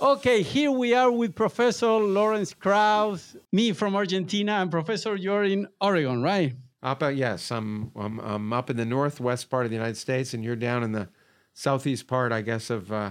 [0.00, 5.68] Okay, here we are with Professor Lawrence Krauss, me from Argentina, and Professor you're in
[5.78, 6.54] Oregon, right?
[6.82, 10.32] Up, uh, yes, I'm, I'm, I'm up in the northwest part of the United States,
[10.32, 11.10] and you're down in the
[11.52, 13.10] southeast part, I guess, of uh,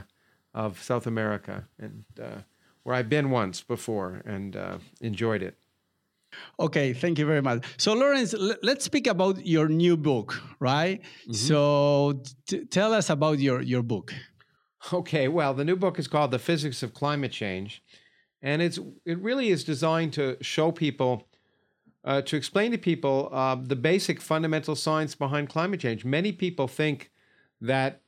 [0.55, 2.41] of South America, and uh,
[2.81, 5.59] where I've been once before and uh, enjoyed it.
[6.59, 7.65] Okay, thank you very much.
[7.77, 8.33] So, Lawrence,
[8.63, 11.01] let's speak about your new book, right?
[11.01, 11.33] Mm-hmm.
[11.33, 14.11] So, t- tell us about your your book.
[14.93, 17.83] Okay, well, the new book is called The Physics of Climate Change,
[18.41, 21.27] and it's it really is designed to show people,
[22.05, 26.05] uh, to explain to people uh, the basic fundamental science behind climate change.
[26.05, 27.11] Many people think
[27.59, 28.01] that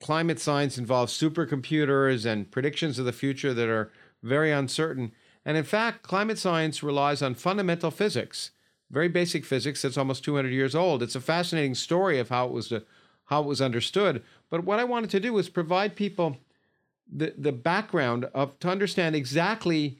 [0.00, 5.12] climate science involves supercomputers and predictions of the future that are very uncertain.
[5.44, 8.50] And in fact, climate science relies on fundamental physics,
[8.90, 11.02] very basic physics that's almost 200 years old.
[11.02, 12.82] It's a fascinating story of how it was to,
[13.30, 14.22] how it was understood.
[14.50, 16.36] But what I wanted to do was provide people
[17.10, 19.98] the, the background of to understand exactly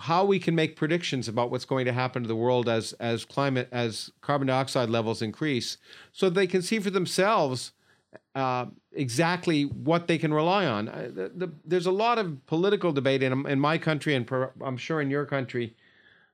[0.00, 3.24] how we can make predictions about what's going to happen to the world as as
[3.24, 5.78] climate as carbon dioxide levels increase
[6.12, 7.70] so they can see for themselves
[8.34, 10.88] uh, exactly what they can rely on.
[10.88, 14.50] Uh, the, the, there's a lot of political debate in, in my country and per,
[14.60, 15.76] I'm sure in your country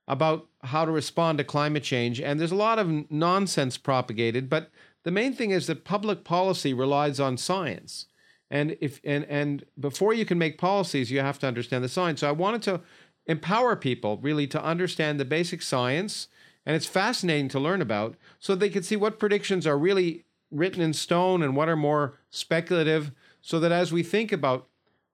[0.07, 2.19] about how to respond to climate change.
[2.19, 4.69] And there's a lot of nonsense propagated, but
[5.03, 8.07] the main thing is that public policy relies on science.
[8.49, 12.19] And if and and before you can make policies, you have to understand the science.
[12.19, 12.81] So I wanted to
[13.25, 16.27] empower people really to understand the basic science,
[16.65, 20.81] and it's fascinating to learn about, so they can see what predictions are really written
[20.81, 24.67] in stone and what are more speculative, so that as we think about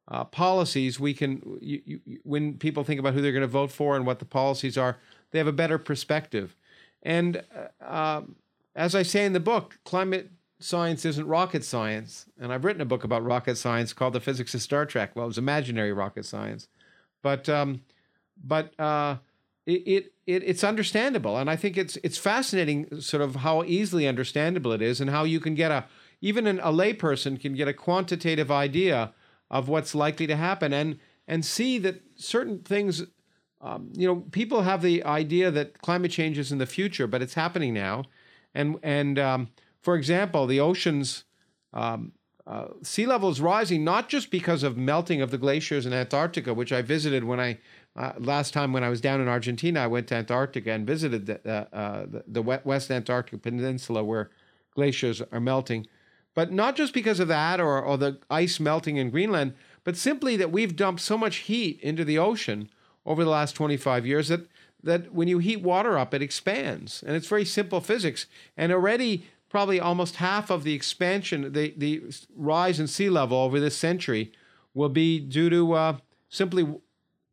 [0.08, 3.72] uh, policies, we can you, you, when people think about who they're going to vote
[3.72, 4.98] for and what the policies are,
[5.30, 6.56] they have a better perspective.
[7.04, 8.36] And uh, um,
[8.78, 12.28] as I say in the book, climate science isn't rocket science.
[12.40, 15.16] And I've written a book about rocket science called The Physics of Star Trek.
[15.16, 16.68] Well, it was imaginary rocket science.
[17.24, 17.82] But um,
[18.42, 19.18] but uh,
[19.66, 24.08] it, it, it it's understandable, and I think it's it's fascinating, sort of how easily
[24.08, 25.86] understandable it is, and how you can get a
[26.22, 29.14] even an, a layperson can get a quantitative idea
[29.50, 33.04] of what's likely to happen, and and see that certain things.
[33.60, 37.24] Um, you know, people have the idea that climate change is in the future, but
[37.24, 38.04] it's happening now,
[38.58, 39.50] and and um,
[39.82, 41.24] for example, the oceans.
[41.74, 42.14] Um,
[42.46, 46.54] uh, sea level is rising not just because of melting of the glaciers in Antarctica,
[46.54, 47.58] which I visited when I
[47.98, 49.82] uh, last time when I was down in Argentina.
[49.82, 54.30] I went to Antarctica and visited the, uh, the, the West Antarctic Peninsula where
[54.74, 55.88] glaciers are melting,
[56.36, 59.54] but not just because of that or, or the ice melting in Greenland,
[59.84, 62.70] but simply that we've dumped so much heat into the ocean
[63.06, 64.48] over the last 25 years that
[64.84, 67.04] that when you heat water up, it expands.
[67.06, 68.28] And it's very simple physics.
[68.56, 72.04] And already, probably almost half of the expansion, the, the
[72.36, 74.32] rise in sea level over this century
[74.74, 75.98] will be due to uh,
[76.30, 76.68] simply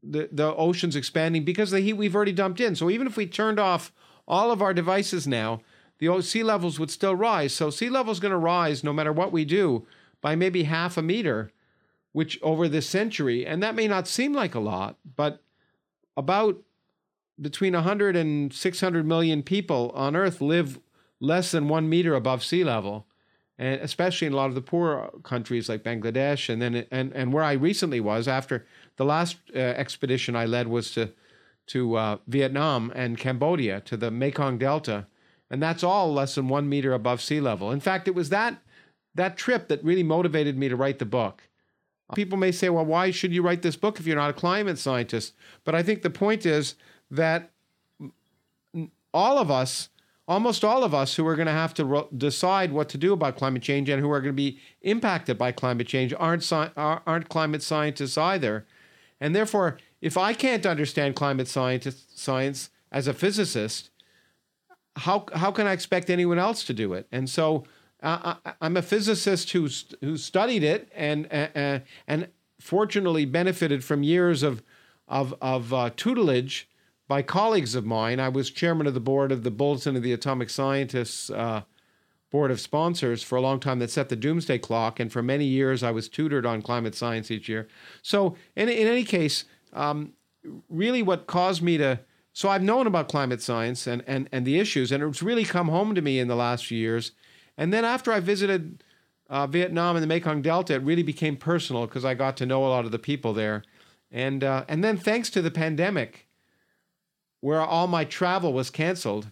[0.03, 2.77] the, the oceans expanding because of the heat we've already dumped in.
[2.77, 3.93] So even if we turned off
[4.27, 5.61] all of our devices now,
[5.99, 7.53] the sea levels would still rise.
[7.55, 9.87] So sea level is going to rise no matter what we do
[10.21, 11.51] by maybe half a meter,
[12.13, 15.43] which over this century, and that may not seem like a lot, but
[16.17, 16.63] about
[17.41, 20.79] between 100 and 600 million people on Earth live
[21.21, 23.07] less than one meter above sea level,
[23.59, 27.33] and especially in a lot of the poor countries like Bangladesh, and then and and
[27.33, 31.13] where I recently was after the last uh, expedition I led was to
[31.67, 35.07] to uh, Vietnam and Cambodia to the Mekong Delta,
[35.51, 37.71] and that's all less than one meter above sea level.
[37.71, 38.59] In fact, it was that
[39.15, 41.43] that trip that really motivated me to write the book.
[42.15, 44.79] People may say, "Well, why should you write this book if you're not a climate
[44.79, 45.33] scientist?"
[45.65, 46.75] But I think the point is
[47.17, 47.51] that
[49.13, 49.89] all of us,
[50.27, 53.37] almost all of us who are going to have to decide what to do about
[53.37, 57.63] climate change and who are going to be impacted by climate change aren't, aren't climate
[57.63, 58.67] scientists either.
[59.21, 63.91] And therefore, if I can't understand climate scientist, science as a physicist,
[64.97, 67.07] how, how can I expect anyone else to do it?
[67.11, 67.65] And so
[68.03, 72.29] uh, I, am a physicist who's, who studied it and, uh, and
[72.61, 74.63] fortunately benefited from years of,
[75.09, 76.69] of, of uh, tutelage
[77.09, 78.21] by colleagues of mine.
[78.21, 81.63] I was chairman of the board of the Bulletin of the Atomic Scientists uh,
[82.31, 85.45] Board of Sponsors for a long time that set the doomsday clock, and for many
[85.45, 87.69] years I was tutored on climate science each year.
[88.03, 90.15] So, in, in any case, um,
[90.69, 92.01] really what caused me to
[92.35, 95.69] so I've known about climate science and, and, and the issues, and it's really come
[95.69, 97.13] home to me in the last few years.
[97.57, 98.83] And then after I visited
[99.31, 102.67] uh, Vietnam and the Mekong Delta, it really became personal because I got to know
[102.67, 103.63] a lot of the people there.
[104.11, 106.27] And, uh, and then thanks to the pandemic,
[107.45, 109.27] where all my travel was canceled,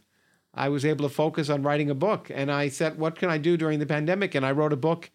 [0.52, 2.30] I was able to focus on writing a book.
[2.30, 4.34] And I said, what can I do during the pandemic?
[4.34, 5.10] And I wrote a book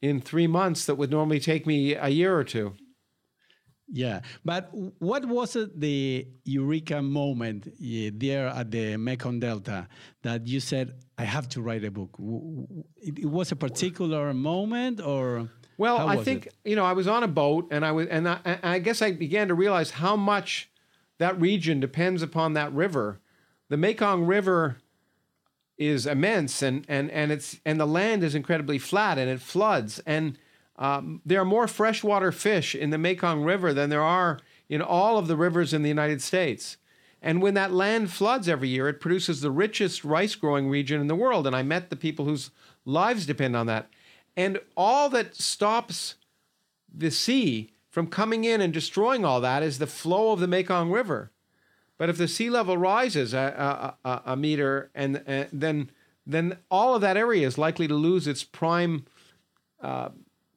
[0.00, 2.72] in three months that would normally take me a year or two.
[3.92, 4.70] Yeah, but
[5.00, 9.88] what was the eureka moment there at the Mekong Delta
[10.22, 12.12] that you said, "I have to write a book"?
[12.96, 16.54] It was a particular moment, or well, I think it?
[16.64, 19.02] you know I was on a boat, and I was, and I, and I guess
[19.02, 20.70] I began to realize how much
[21.20, 23.20] that region depends upon that river.
[23.68, 24.78] The Mekong River
[25.76, 30.00] is immense, and and and it's and the land is incredibly flat, and it floods,
[30.06, 30.38] and
[30.76, 34.40] um, there are more freshwater fish in the Mekong River than there are
[34.70, 36.78] in all of the rivers in the United States.
[37.20, 41.06] And when that land floods every year, it produces the richest rice growing region in
[41.06, 41.46] the world.
[41.46, 42.50] And I met the people whose
[42.86, 43.90] lives depend on that.
[44.38, 46.14] And all that stops
[46.90, 50.90] the sea from coming in and destroying all that is the flow of the Mekong
[50.90, 51.30] River.
[51.98, 55.90] But if the sea level rises a, a, a, a meter, and, and, then
[56.26, 59.04] then all of that area is likely to lose its prime
[59.80, 60.10] uh,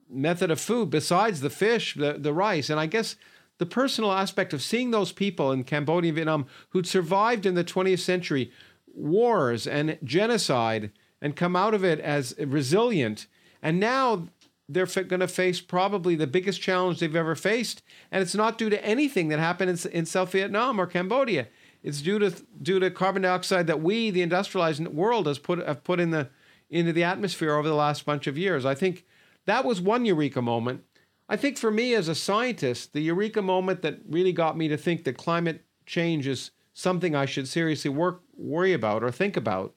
[0.10, 2.70] method of food besides the fish, the, the rice.
[2.70, 3.16] And I guess
[3.58, 7.64] the personal aspect of seeing those people in Cambodia and Vietnam who'd survived in the
[7.64, 8.52] 20th century
[8.94, 10.92] wars and genocide
[11.22, 13.28] and come out of it as resilient.
[13.62, 14.28] And now
[14.74, 17.82] they're going to face probably the biggest challenge they've ever faced.
[18.12, 21.48] And it's not due to anything that happened in, in South Vietnam or Cambodia.
[21.84, 22.32] It's due to
[22.62, 26.30] due to carbon dioxide that we, the industrialized world, has put have put in the
[26.70, 28.66] into the atmosphere over the last bunch of years.
[28.66, 29.06] I think
[29.46, 30.84] that was one eureka moment.
[31.30, 34.78] I think for me as a scientist, the eureka moment that really got me to
[34.78, 39.74] think that climate change is something I should seriously work, worry about or think about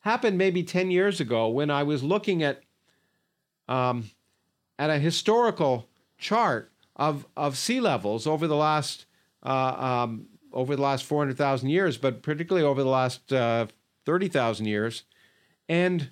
[0.00, 2.62] happened maybe 10 years ago when I was looking at,
[3.68, 4.10] um,
[4.82, 5.88] at a historical
[6.18, 9.06] chart of, of sea levels over the last,
[9.44, 13.68] uh, um, over the last 400,000 years, but particularly over the last uh,
[14.06, 15.04] 30,000 years.
[15.68, 16.10] And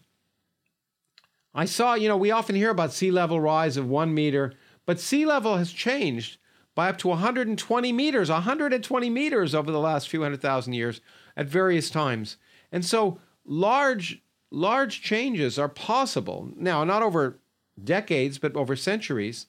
[1.53, 4.55] I saw, you know, we often hear about sea level rise of one meter,
[4.87, 6.39] but sea level has changed
[6.77, 11.01] by up to 120 meters, 120 meters over the last few hundred thousand years
[11.37, 12.37] at various times.
[12.71, 14.23] And so large,
[14.53, 16.53] large changes are possible.
[16.55, 17.40] Now, not over
[17.85, 19.47] decades, but over centuries.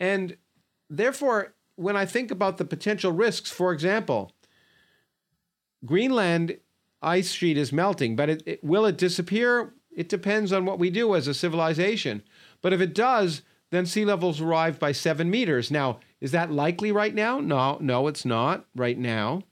[0.00, 0.36] And
[0.88, 4.32] therefore, when I think about the potential risks, for example,
[5.84, 6.58] Greenland
[7.00, 9.74] ice sheet is melting, but it, it, will it disappear?
[9.92, 12.22] It depends on what we do as a civilization.
[12.62, 15.70] But if it does, then sea levels rise by seven meters.
[15.70, 17.38] Now, is that likely right now?
[17.38, 19.42] No, no, it's not right now.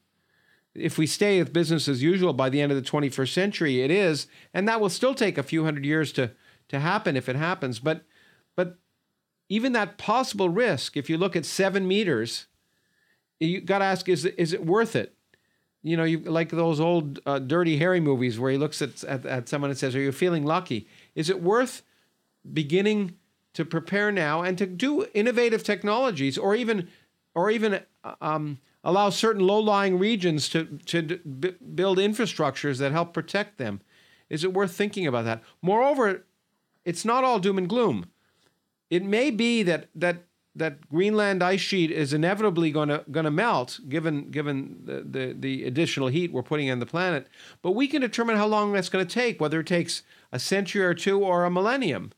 [0.75, 3.91] If we stay with business as usual by the end of the 21st century, it
[3.91, 6.33] is, and that will still take a few hundred years to,
[6.69, 7.79] to happen if it happens.
[7.79, 8.06] But but
[9.49, 12.47] even that possible risk, if you look at seven meters,
[13.39, 15.17] you got to ask: Is is it worth it?
[15.87, 19.25] you know, you like those old uh, Dirty Harry movies where he looks at, at,
[19.25, 20.89] at someone and says, "Are you feeling lucky?
[21.15, 21.83] Is it worth
[22.53, 23.15] beginning
[23.55, 26.89] to prepare now and to do innovative technologies, or even,
[27.37, 27.83] or even
[28.21, 33.81] um, allow certain low-lying regions to to build infrastructures that help protect them?
[34.29, 35.41] Is it worth thinking about that?
[35.63, 36.25] Moreover,
[36.85, 38.07] it's not all doom and gloom.
[38.91, 40.25] It may be that that
[40.55, 45.37] that Greenland ice sheet is inevitably going to going to melt, given given the, the,
[45.39, 47.29] the additional heat we're putting on the planet.
[47.63, 50.03] But we can determine how long that's going to take, whether it takes
[50.33, 52.13] a century or two or a millennium.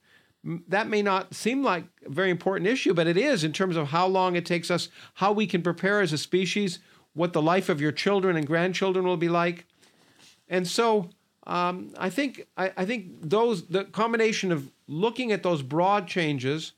[0.69, 3.89] That may not seem like a very important issue, but it is in terms of
[3.89, 6.79] how long it takes us, how we can prepare as a species,
[7.13, 9.67] what the life of your children and grandchildren will be like,
[10.49, 11.11] and so
[11.47, 16.73] um, I think I, I think those the combination of looking at those broad changes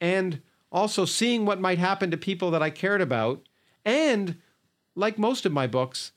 [0.00, 3.46] and also seeing what might happen to people that I cared about.
[3.84, 4.36] And
[4.94, 6.12] like most of my books,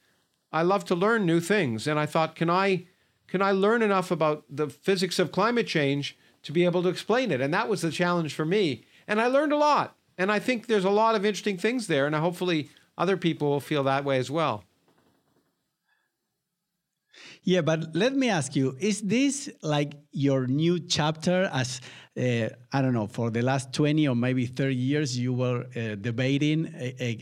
[0.52, 1.88] I love to learn new things.
[1.88, 2.88] And I thought, can I
[3.28, 7.32] can I learn enough about the physics of climate change to be able to explain
[7.32, 7.42] it?
[7.42, 8.86] And that was the challenge for me.
[9.08, 9.96] And I learned a lot.
[10.18, 12.06] And I think there's a lot of interesting things there.
[12.06, 14.64] And hopefully other people will feel that way as well.
[17.46, 21.48] Yeah, but let me ask you: Is this like your new chapter?
[21.54, 21.80] As
[22.18, 25.94] uh, I don't know, for the last twenty or maybe thirty years, you were uh,
[25.94, 26.74] debating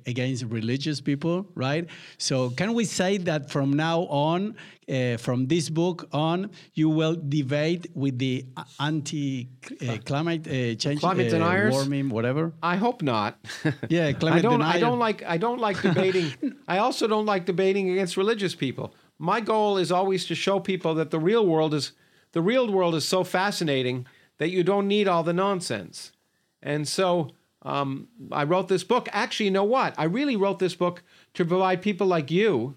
[0.08, 1.90] against religious people, right?
[2.18, 4.56] So, can we say that from now on,
[4.88, 8.46] uh, from this book on, you will debate with the
[8.80, 12.54] anti-climate uh, change, climate uh, deniers, warming, whatever?
[12.64, 13.40] I hope not.
[13.90, 14.60] yeah, climate I don't.
[14.60, 14.78] Denier.
[14.78, 15.22] I don't like.
[15.24, 16.32] I don't like debating.
[16.66, 20.96] I also don't like debating against religious people my goal is always to show people
[20.96, 21.94] that the real world is
[22.34, 24.08] the real world is so fascinating
[24.40, 26.12] that you don't need all the nonsense.
[26.62, 27.30] And so
[27.62, 29.08] um, I wrote this book.
[29.12, 29.94] Actually, you know what?
[29.98, 31.04] I really wrote this book
[31.36, 32.76] to provide people like you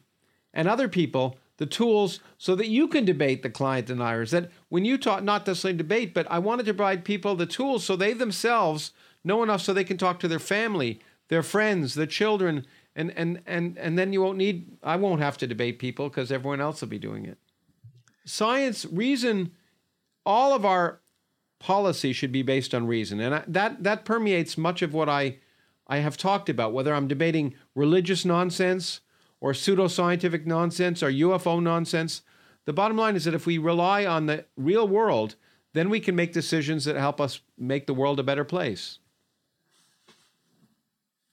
[0.52, 4.30] and other people the tools so that you can debate the client deniers.
[4.30, 7.84] That when you talk, not necessarily debate, but I wanted to provide people the tools
[7.84, 8.92] so they themselves
[9.24, 12.66] know enough so they can talk to their family, their friends, their children,
[12.96, 14.78] and and and and then you won't need.
[14.82, 17.38] I won't have to debate people because everyone else will be doing it.
[18.24, 19.52] Science, reason,
[20.24, 21.00] all of our
[21.60, 25.38] policy should be based on reason, and I, that that permeates much of what I
[25.86, 26.72] I have talked about.
[26.72, 29.00] Whether I'm debating religious nonsense
[29.40, 32.22] or pseudoscientific nonsense or UFO nonsense,
[32.64, 35.36] the bottom line is that if we rely on the real world,
[35.74, 38.98] then we can make decisions that help us make the world a better place.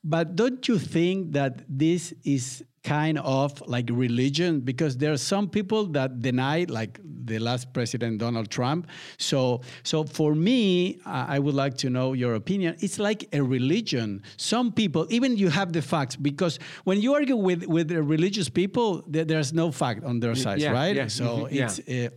[0.03, 4.59] But don't you think that this is kind of like religion?
[4.59, 8.87] Because there are some people that deny, like the last president Donald Trump.
[9.17, 12.75] So, so for me, I would like to know your opinion.
[12.79, 14.21] It's like a religion.
[14.35, 19.03] Some people, even you have the facts, because when you argue with with religious people,
[19.07, 20.95] there's no fact on their side, yeah, right?
[20.95, 21.65] Yeah, so yeah.
[21.65, 21.79] it's.
[21.79, 22.09] Uh,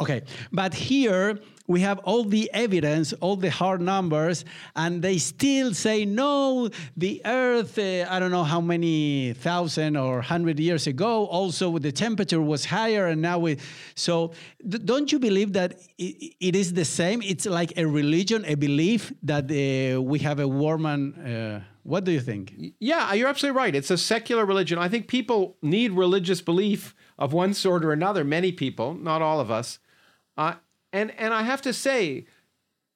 [0.00, 4.44] Okay, but here we have all the evidence, all the hard numbers,
[4.74, 6.70] and they still say no.
[6.96, 11.92] The Earth, uh, I don't know how many thousand or hundred years ago, also the
[11.92, 13.58] temperature was higher, and now we.
[13.94, 14.32] So,
[14.66, 17.20] don't you believe that it, it is the same?
[17.22, 20.88] It's like a religion, a belief that uh, we have a warmer.
[20.88, 22.54] Uh, what do you think?
[22.80, 23.74] Yeah, you're absolutely right.
[23.74, 24.78] It's a secular religion.
[24.78, 28.24] I think people need religious belief of one sort or another.
[28.24, 29.78] Many people, not all of us.
[30.36, 30.54] Uh,
[30.92, 32.26] and and I have to say,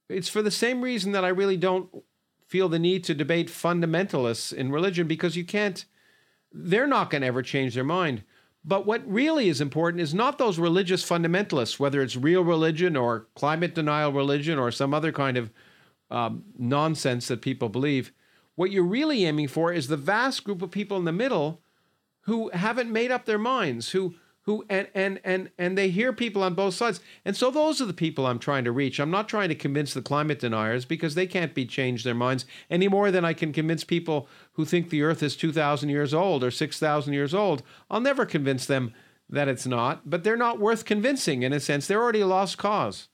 [0.08, 1.88] it's for the same reason that I really don't
[2.46, 5.84] feel the need to debate fundamentalists in religion because you can't.
[6.52, 8.24] They're not going to ever change their mind.
[8.64, 13.26] But what really is important is not those religious fundamentalists, whether it's real religion or
[13.34, 15.50] climate denial religion or some other kind of
[16.10, 18.12] um, nonsense that people believe.
[18.54, 21.62] What you're really aiming for is the vast group of people in the middle
[22.22, 26.42] who haven't made up their minds, who who and and and and they hear people
[26.42, 27.00] on both sides.
[27.24, 28.98] And so those are the people I'm trying to reach.
[28.98, 32.44] I'm not trying to convince the climate deniers because they can't be changed their minds
[32.70, 36.42] any more than I can convince people who think the earth is 2000 years old
[36.42, 37.62] or 6000 years old.
[37.90, 38.92] I'll never convince them
[39.28, 41.86] that it's not, but they're not worth convincing in a sense.
[41.86, 43.08] They're already a lost cause.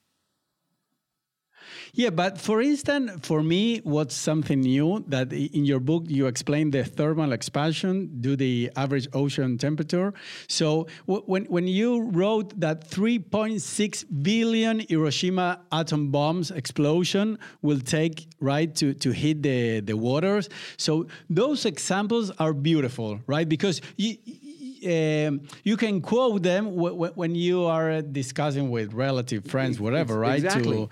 [1.95, 6.71] Yeah, but for instance, for me, what's something new that in your book you explain
[6.71, 10.13] the thermal expansion due the average ocean temperature.
[10.49, 18.75] So when when you wrote that 3.6 billion Hiroshima atom bombs explosion will take right
[18.77, 20.49] to to hit the the waters.
[20.77, 23.49] So those examples are beautiful, right?
[23.49, 24.17] Because you,
[24.87, 30.43] um, you can quote them when you are discussing with relative friends, whatever, right?
[30.45, 30.77] Exactly.
[30.77, 30.89] To,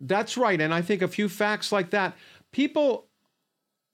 [0.00, 0.60] that's right.
[0.60, 2.16] And I think a few facts like that,
[2.52, 3.06] people,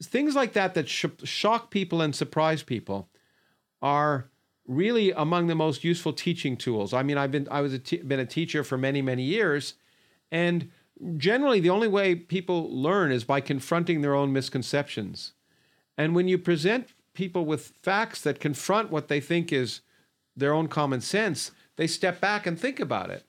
[0.02, 3.08] things like that that sh- shock people and surprise people
[3.80, 4.30] are
[4.66, 6.92] really among the most useful teaching tools.
[6.92, 9.74] I mean, I've been I was a t- been a teacher for many many years,
[10.30, 10.70] and
[11.16, 15.32] generally the only way people learn is by confronting their own misconceptions.
[15.98, 19.80] And when you present people with facts that confront what they think is
[20.36, 23.26] their own common sense, they step back and think about it.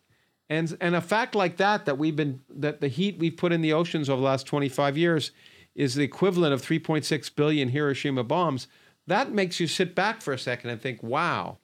[0.53, 3.62] And and a fact like that that we've been that the heat we've put in
[3.62, 5.31] the oceans over the last 25 years
[5.74, 8.67] is the equivalent of 3.6 billion Hiroshima bombs.
[9.07, 11.57] That makes you sit back for a second and think, "Wow."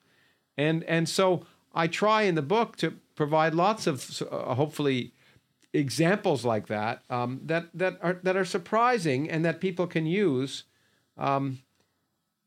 [0.57, 5.13] And and so I try in the book to provide lots of uh, hopefully
[5.71, 10.63] examples like that um, that that are that are surprising and that people can use.
[11.15, 11.59] Um,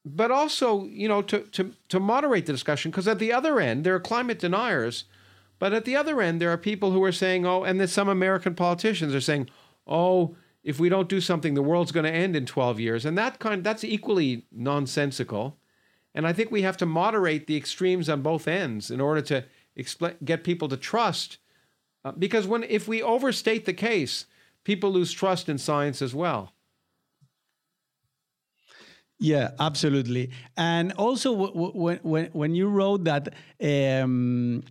[0.04, 3.84] but also, you know, to to to moderate the discussion because at the other end
[3.84, 5.04] there are climate deniers
[5.62, 8.08] but at the other end, there are people who are saying, oh, and then some
[8.08, 9.48] American politicians are saying,
[9.86, 13.06] oh, if we don't do something, the world's going to end in 12 years.
[13.06, 15.56] And that kind that's equally nonsensical.
[16.16, 19.44] And I think we have to moderate the extremes on both ends in order to
[20.24, 21.38] get people to trust.
[22.04, 24.26] Uh, because when if we overstate the case,
[24.64, 26.54] people lose trust in science as well.
[29.20, 30.32] Yeah, absolutely.
[30.56, 34.64] And also, when when when you wrote that um,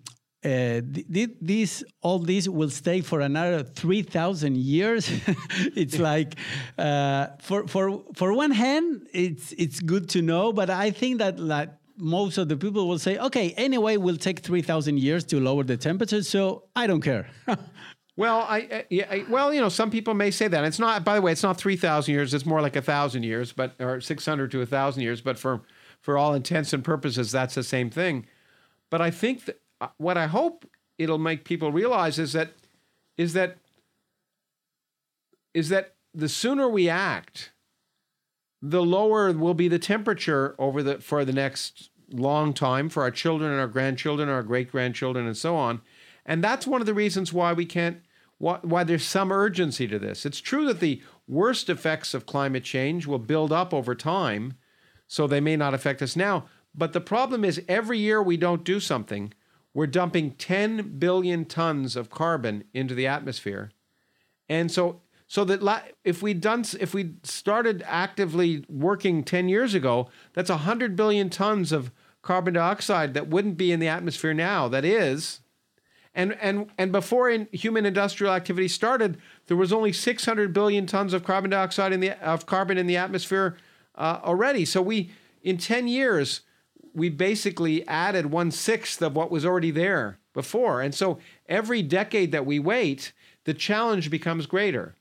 [0.43, 0.81] uh,
[1.13, 5.09] th- this all this will stay for another 3000 years.
[5.75, 6.35] It's like
[6.77, 11.39] uh, for for for one hand it's it's good to know but i think that
[11.39, 15.63] like most of the people will say okay anyway we'll take 3000 years to lower
[15.63, 17.27] the temperature so i don't care.
[18.17, 20.63] Well I, I, yeah, I, well you know some people may say that.
[20.65, 23.53] It's not by the way it's not 3000 years it's more like a thousand years
[23.53, 25.61] but or 600 to a thousand years but for
[26.01, 28.27] for all intents and purposes that's the same thing.
[28.89, 29.61] But i think that
[29.97, 30.65] what I hope
[30.97, 32.53] it'll make people realize is that
[33.17, 33.57] is that
[35.53, 37.51] is that the sooner we act,
[38.61, 43.11] the lower will be the temperature over the for the next long time for our
[43.11, 45.81] children and our grandchildren, our great grandchildren, and so on.
[46.25, 48.01] And that's one of the reasons why we can't
[48.37, 50.25] why, why there's some urgency to this.
[50.25, 54.55] It's true that the worst effects of climate change will build up over time,
[55.07, 56.45] so they may not affect us now.
[56.73, 59.33] But the problem is every year we don't do something,
[59.73, 63.71] we're dumping 10 billion tons of carbon into the atmosphere.
[64.49, 70.09] And so so that if we done if we started actively working 10 years ago,
[70.33, 74.67] that's 100 billion tons of carbon dioxide that wouldn't be in the atmosphere now.
[74.67, 75.39] That is
[76.13, 81.13] and and and before in human industrial activity started, there was only 600 billion tons
[81.13, 83.57] of carbon dioxide in the of carbon in the atmosphere
[83.95, 84.65] uh, already.
[84.65, 85.11] So we
[85.41, 86.41] in 10 years
[86.93, 90.81] we basically added one sixth of what was already there before.
[90.81, 93.13] And so every decade that we wait,
[93.45, 94.95] the challenge becomes greater.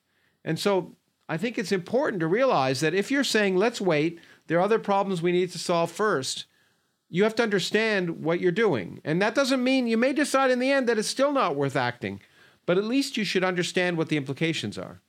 [0.44, 0.96] And so
[1.28, 4.78] I think it's important to realize that if you're saying, let's wait, there are other
[4.78, 6.46] problems we need to solve first,
[7.08, 9.00] you have to understand what you're doing.
[9.04, 11.76] And that doesn't mean you may decide in the end that it's still not worth
[11.76, 12.20] acting,
[12.66, 15.00] but at least you should understand what the implications are.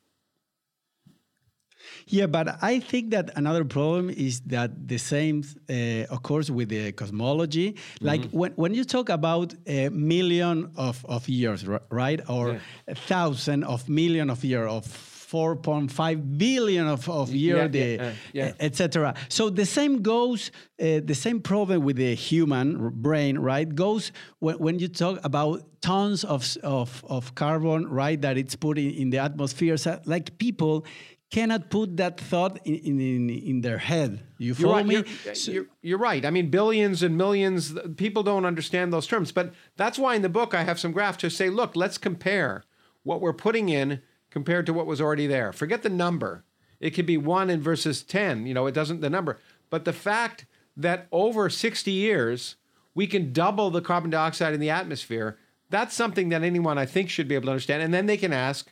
[2.12, 6.92] Yeah, but I think that another problem is that the same uh, occurs with the
[6.92, 7.78] cosmology.
[8.02, 8.38] Like mm-hmm.
[8.38, 12.20] when, when you talk about a million of, of years, right?
[12.30, 12.60] Or yeah.
[12.90, 14.86] a thousand of million of years of
[15.32, 18.52] 4.5 billion of, of year, yeah, the, yeah, uh, yeah.
[18.60, 19.14] etc.
[19.30, 20.52] So the same goes,
[20.82, 23.74] uh, the same problem with the human brain, right?
[23.74, 28.78] Goes when, when you talk about tons of, of, of carbon, right, that it's put
[28.78, 29.78] in, in the atmosphere.
[29.78, 30.86] So like people
[31.32, 34.22] cannot put that thought in, in, in their head.
[34.38, 34.94] You follow you're right, me?
[35.26, 36.26] You're, so, you're, you're, right.
[36.26, 39.32] I mean, billions and millions, people don't understand those terms.
[39.32, 42.64] But that's why in the book I have some graphs to say, look, let's compare
[43.04, 45.54] what we're putting in compared to what was already there.
[45.54, 46.44] Forget the number.
[46.80, 48.46] It could be one and versus 10.
[48.46, 49.38] You know, it doesn't, the number.
[49.70, 50.46] But the fact
[50.76, 52.58] that over 60 years,
[52.94, 55.38] we can double the carbon dioxide in the atmosphere,
[55.70, 57.82] that's something that anyone I think should be able to understand.
[57.82, 58.72] And then they can ask,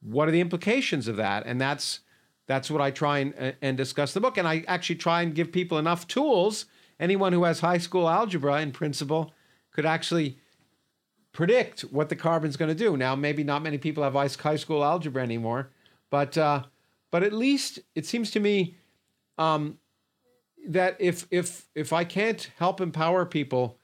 [0.00, 1.44] what are the implications of that?
[1.46, 2.00] And that's
[2.46, 4.36] that's what I try and, and discuss the book.
[4.36, 6.66] And I actually try and give people enough tools.
[6.98, 9.32] Anyone who has high school algebra in principle
[9.70, 10.38] could actually
[11.32, 12.96] predict what the carbon's going to do.
[12.96, 15.70] Now, maybe not many people have high school algebra anymore,
[16.10, 16.64] but uh,
[17.10, 18.76] but at least it seems to me
[19.38, 19.78] um,
[20.66, 23.78] that if if if I can't help empower people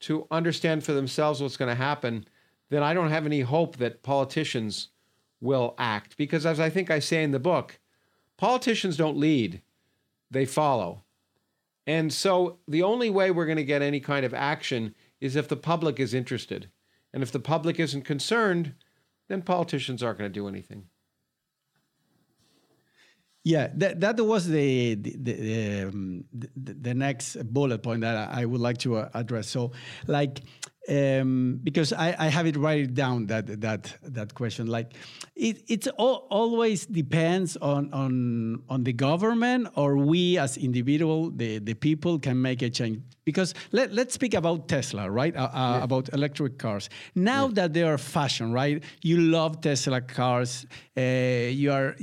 [0.00, 2.26] to understand for themselves what's going to happen,
[2.70, 4.88] then I don't have any hope that politicians
[5.42, 6.16] will act.
[6.16, 7.78] Because as I think I say in the book,
[8.38, 9.60] politicians don't lead;
[10.30, 11.02] they follow.
[11.86, 15.48] And so the only way we're going to get any kind of action is if
[15.48, 16.70] the public is interested.
[17.12, 18.74] And if the public isn't concerned,
[19.28, 20.84] then politicians aren't going to do anything.
[23.44, 28.44] Yeah, that, that was the the, the, um, the, the next bullet point that I
[28.44, 29.48] would like to uh, address.
[29.48, 29.72] So,
[30.06, 30.40] like,
[30.88, 34.66] um, because I, I have it right down that that that question.
[34.66, 34.94] Like,
[35.36, 41.74] it it always depends on on on the government or we as individual, the the
[41.74, 43.00] people can make a change.
[43.24, 45.36] Because let let's speak about Tesla, right?
[45.36, 45.84] Uh, uh, yeah.
[45.84, 46.90] About electric cars.
[47.14, 47.54] Now yeah.
[47.54, 48.82] that they are fashion, right?
[49.02, 50.66] You love Tesla cars.
[50.96, 51.94] Uh, you are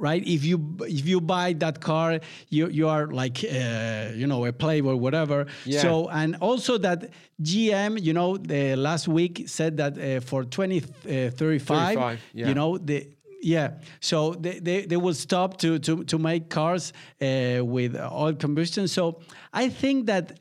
[0.00, 0.26] right?
[0.26, 4.52] If you if you buy that car, you you are like uh, you know a
[4.52, 5.46] playboy, whatever.
[5.64, 5.82] Yeah.
[5.82, 7.10] So and also that
[7.42, 12.48] GM, you know, the last week said that uh, for 2035, uh, yeah.
[12.48, 13.06] you know the
[13.42, 18.34] yeah so they, they, they will stop to to, to make cars uh, with oil
[18.34, 19.20] combustion so
[19.52, 20.38] i think that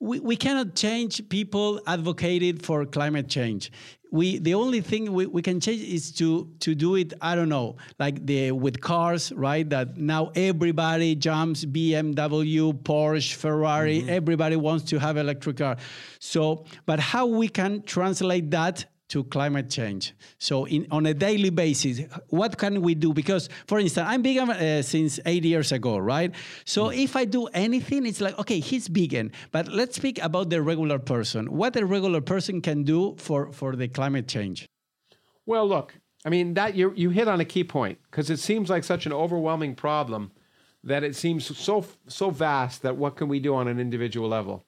[0.00, 3.70] we, we cannot change people advocated for climate change
[4.10, 7.48] we the only thing we, we can change is to to do it i don't
[7.48, 14.10] know like the with cars right that now everybody jumps bmw porsche ferrari mm-hmm.
[14.10, 15.76] everybody wants to have electric car
[16.18, 20.14] so but how we can translate that to climate change.
[20.38, 23.12] So, in, on a daily basis, what can we do?
[23.12, 26.34] Because, for instance, I'm vegan uh, since eight years ago, right?
[26.64, 27.04] So, mm.
[27.04, 30.98] if I do anything, it's like, okay, he's vegan, but let's speak about the regular
[30.98, 31.46] person.
[31.46, 34.66] What a regular person can do for, for the climate change.
[35.44, 35.94] Well, look,
[36.24, 39.06] I mean, that you, you hit on a key point because it seems like such
[39.06, 40.32] an overwhelming problem
[40.84, 44.64] that it seems so so vast that what can we do on an individual level?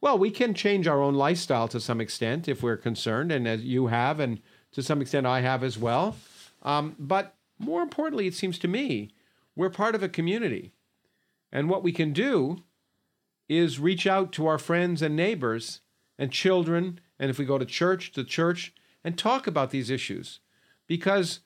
[0.00, 3.64] Well, we can change our own lifestyle to some extent if we're concerned, and as
[3.64, 4.40] you have, and
[4.72, 6.16] to some extent I have as well.
[6.62, 9.10] Um, but more importantly, it seems to me,
[9.56, 10.72] we're part of a community.
[11.50, 12.62] And what we can do
[13.48, 15.80] is reach out to our friends and neighbors
[16.16, 20.40] and children, and if we go to church, to church, and talk about these issues.
[20.86, 21.40] Because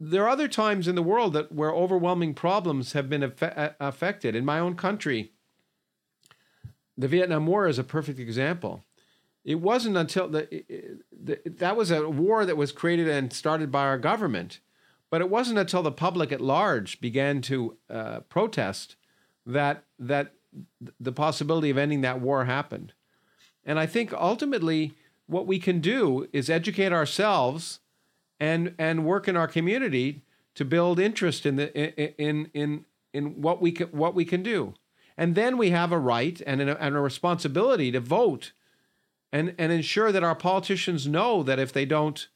[0.00, 4.34] there are other times in the world that where overwhelming problems have been affected.
[4.34, 5.32] In my own country,
[6.96, 8.84] the Vietnam War is a perfect example.
[9.44, 10.64] It wasn't until the,
[11.10, 14.60] the, that was a war that was created and started by our government,
[15.10, 18.96] but it wasn't until the public at large began to uh, protest
[19.44, 20.34] that that
[21.00, 22.92] the possibility of ending that war happened.
[23.64, 24.94] And I think ultimately
[25.26, 27.80] what we can do is educate ourselves
[28.38, 30.22] and and work in our community
[30.54, 31.74] to build interest in the
[32.22, 34.74] in in in what we can what we can do.
[35.16, 38.52] And then we have a right and a, and a responsibility to vote
[39.32, 42.28] and and ensure that our politicians know that if they don't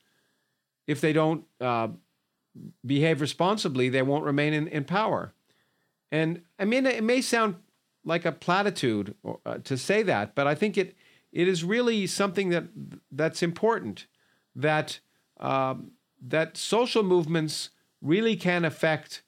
[0.87, 1.89] if they don't uh,
[2.85, 5.35] behave responsibly, they won't remain in, in power.
[6.13, 7.57] And I mean, it may sound
[8.05, 10.97] like a platitude uh, to say that, but I think it
[11.33, 12.65] it is really something that
[13.11, 14.07] that's important.
[14.55, 15.01] That
[15.39, 19.23] um, that social movements really can affect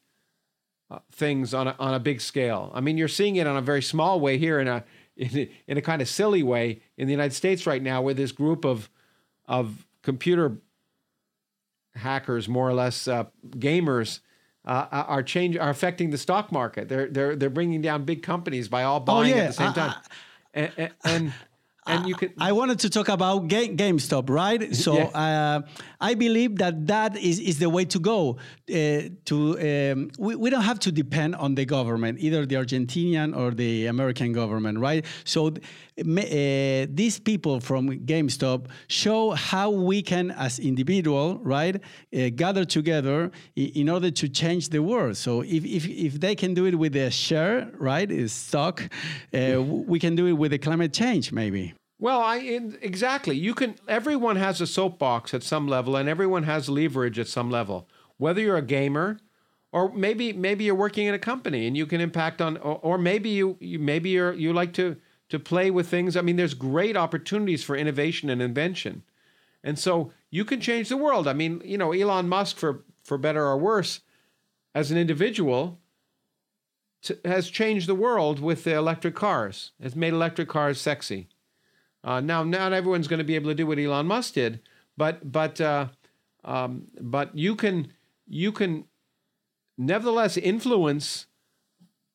[0.91, 2.71] Uh, things on a, on a big scale.
[2.73, 4.83] I mean, you're seeing it on a very small way here in a
[5.17, 8.15] in a, in a kind of silly way in the United States right now, where
[8.15, 8.89] this group of
[9.45, 10.57] of computer
[11.93, 14.21] hackers, more or less uh, gamers,
[14.65, 16.89] uh, uh are change are affecting the stock market.
[16.89, 19.43] They're they're they're bringing down big companies by all oh, buying oh, yeah.
[19.43, 19.95] at the same uh, time.
[20.55, 21.33] and, and, and
[21.89, 22.33] and you can.
[22.39, 24.61] I wanted to talk about Game, GameStop, right?
[24.79, 25.03] So yeah.
[25.25, 25.61] uh,
[25.99, 28.37] I believe that that is, is the way to go.
[28.69, 33.35] Uh, to um, we, we don't have to depend on the government, either the Argentinian
[33.35, 35.05] or the American government, right?
[35.25, 35.51] So uh,
[35.97, 43.89] these people from GameStop show how we can, as individual, right, uh, gather together in
[43.89, 45.17] order to change the world.
[45.17, 48.81] So if, if, if they can do it with a share, right, is stock,
[49.33, 51.73] uh, we can do it with the climate change, maybe.
[51.99, 52.37] Well, I
[52.81, 53.37] exactly.
[53.37, 53.75] You can.
[53.87, 57.89] Everyone has a soapbox at some level, and everyone has leverage at some level.
[58.17, 59.19] Whether you're a gamer,
[59.73, 62.97] or maybe maybe you're working in a company and you can impact on, or, or
[62.97, 64.95] maybe you, you maybe you're you like to
[65.27, 66.15] to play with things.
[66.15, 69.03] I mean, there's great opportunities for innovation and invention,
[69.61, 71.27] and so you can change the world.
[71.27, 73.99] I mean, you know, Elon Musk, for for better or worse,
[74.73, 75.81] as an individual,
[77.25, 79.71] has changed the world with the electric cars.
[79.83, 81.27] Has made electric cars sexy
[82.03, 84.61] uh, now, not everyone's going to be able to do what Elon Musk did,
[84.95, 85.87] but but uh,
[86.43, 87.91] um, but you can
[88.27, 88.85] you can
[89.77, 91.25] nevertheless influence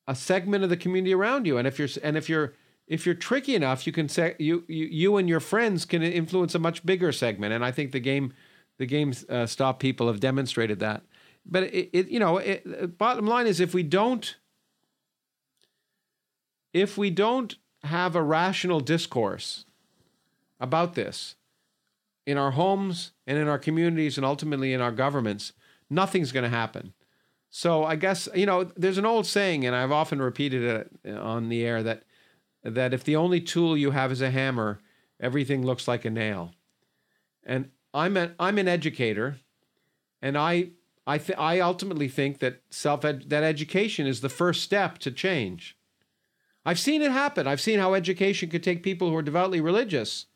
[0.06, 2.54] a segment of the community around you, and if you're and if you're
[2.86, 6.54] if you're tricky enough, you can say you you, you and your friends can influence
[6.54, 8.32] a much bigger segment, and I think the game
[8.78, 11.02] the games uh, stop people have demonstrated that.
[11.44, 14.36] But it, it you know it, bottom line is if we don't
[16.72, 19.66] if we don't have a rational discourse
[20.60, 21.36] about this
[22.26, 25.52] in our homes and in our communities and ultimately in our governments,
[25.90, 26.92] nothing's going to happen.
[27.50, 31.20] So I guess you know there's an old saying, and I've often repeated it uh,
[31.20, 32.02] on the air that
[32.64, 34.80] that if the only tool you have is a hammer,
[35.20, 36.52] everything looks like a nail.
[37.44, 39.36] And I'm an I'm an educator,
[40.20, 40.70] and I
[41.06, 45.76] I th- I ultimately think that self that education is the first step to change.
[46.66, 47.46] I've seen it happen.
[47.46, 50.26] I've seen how education could take people who are devoutly religious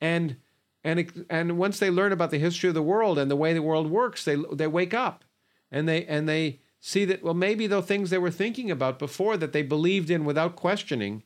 [0.00, 0.36] and
[0.84, 3.62] and and once they learn about the history of the world and the way the
[3.62, 5.24] world works, they they wake up,
[5.70, 9.36] and they and they see that well maybe the things they were thinking about before
[9.36, 11.22] that they believed in without questioning,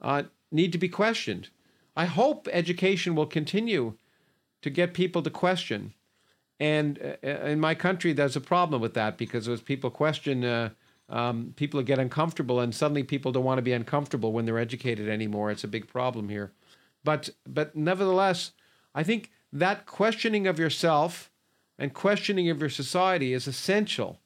[0.00, 1.48] uh, need to be questioned.
[1.96, 3.94] I hope education will continue
[4.60, 5.94] to get people to question.
[6.58, 10.70] And uh, in my country, there's a problem with that because as people question, uh,
[11.08, 15.08] um, people get uncomfortable, and suddenly people don't want to be uncomfortable when they're educated
[15.08, 15.50] anymore.
[15.50, 16.52] It's a big problem here.
[17.06, 18.50] But but nevertheless,
[18.92, 21.30] I think that questioning of yourself
[21.78, 24.18] and questioning of your society is essential.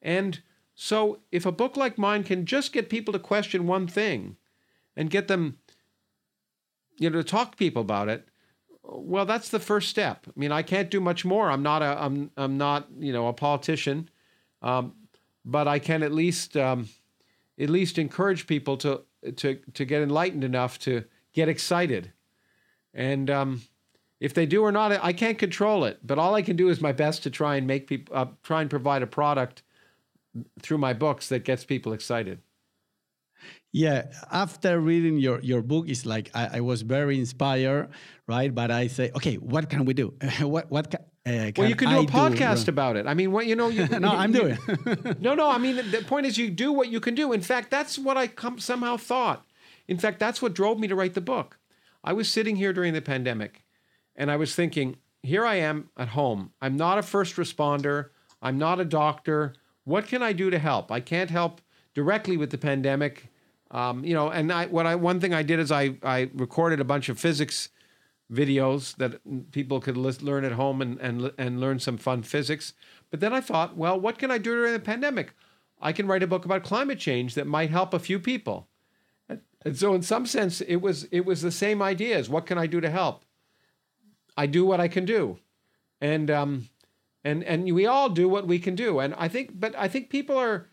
[0.00, 0.40] And
[0.74, 4.36] so if a book like mine can just get people to question one thing
[4.96, 5.58] and get them
[7.00, 8.28] you know to talk to people about it,
[8.84, 10.26] well that's the first step.
[10.28, 11.50] I mean, I can't do much more.
[11.50, 14.08] I'm not a I'm I'm not, you know, a politician.
[14.62, 14.94] Um,
[15.44, 16.88] but I can at least um,
[17.58, 19.02] at least encourage people to
[19.38, 22.12] to to get enlightened enough to get excited.
[22.94, 23.62] And um,
[24.20, 25.98] if they do or not, I can't control it.
[26.04, 28.60] But all I can do is my best to try and make people uh, try
[28.60, 29.62] and provide a product
[30.60, 32.40] through my books that gets people excited.
[33.72, 37.88] Yeah, after reading your, your book, it's like I, I, was very inspired,
[38.28, 38.54] right?
[38.54, 40.12] But I say, okay, what can we do?
[40.40, 42.70] what what can, uh, well, you can do I a podcast do?
[42.70, 43.06] about it.
[43.06, 44.58] I mean, what you know, you, no, you, I'm doing.
[45.20, 45.48] no, no.
[45.48, 47.32] I mean, the point is, you do what you can do.
[47.32, 49.44] In fact, that's what I come, somehow thought.
[49.92, 51.58] In fact, that's what drove me to write the book.
[52.02, 53.62] I was sitting here during the pandemic
[54.16, 56.54] and I was thinking, here I am at home.
[56.62, 58.08] I'm not a first responder.
[58.40, 59.52] I'm not a doctor.
[59.84, 60.90] What can I do to help?
[60.90, 61.60] I can't help
[61.92, 63.28] directly with the pandemic.
[63.70, 66.80] Um, you know, and I, what I one thing I did is I I recorded
[66.80, 67.68] a bunch of physics
[68.32, 69.20] videos that
[69.52, 72.72] people could list, learn at home and and and learn some fun physics.
[73.10, 75.34] But then I thought, well, what can I do during the pandemic?
[75.82, 78.68] I can write a book about climate change that might help a few people.
[79.64, 82.28] And so, in some sense, it was it was the same ideas.
[82.28, 83.24] what can I do to help?
[84.36, 85.38] I do what I can do,
[86.00, 86.68] and um,
[87.24, 88.98] and and we all do what we can do.
[88.98, 90.68] And I think, but I think people are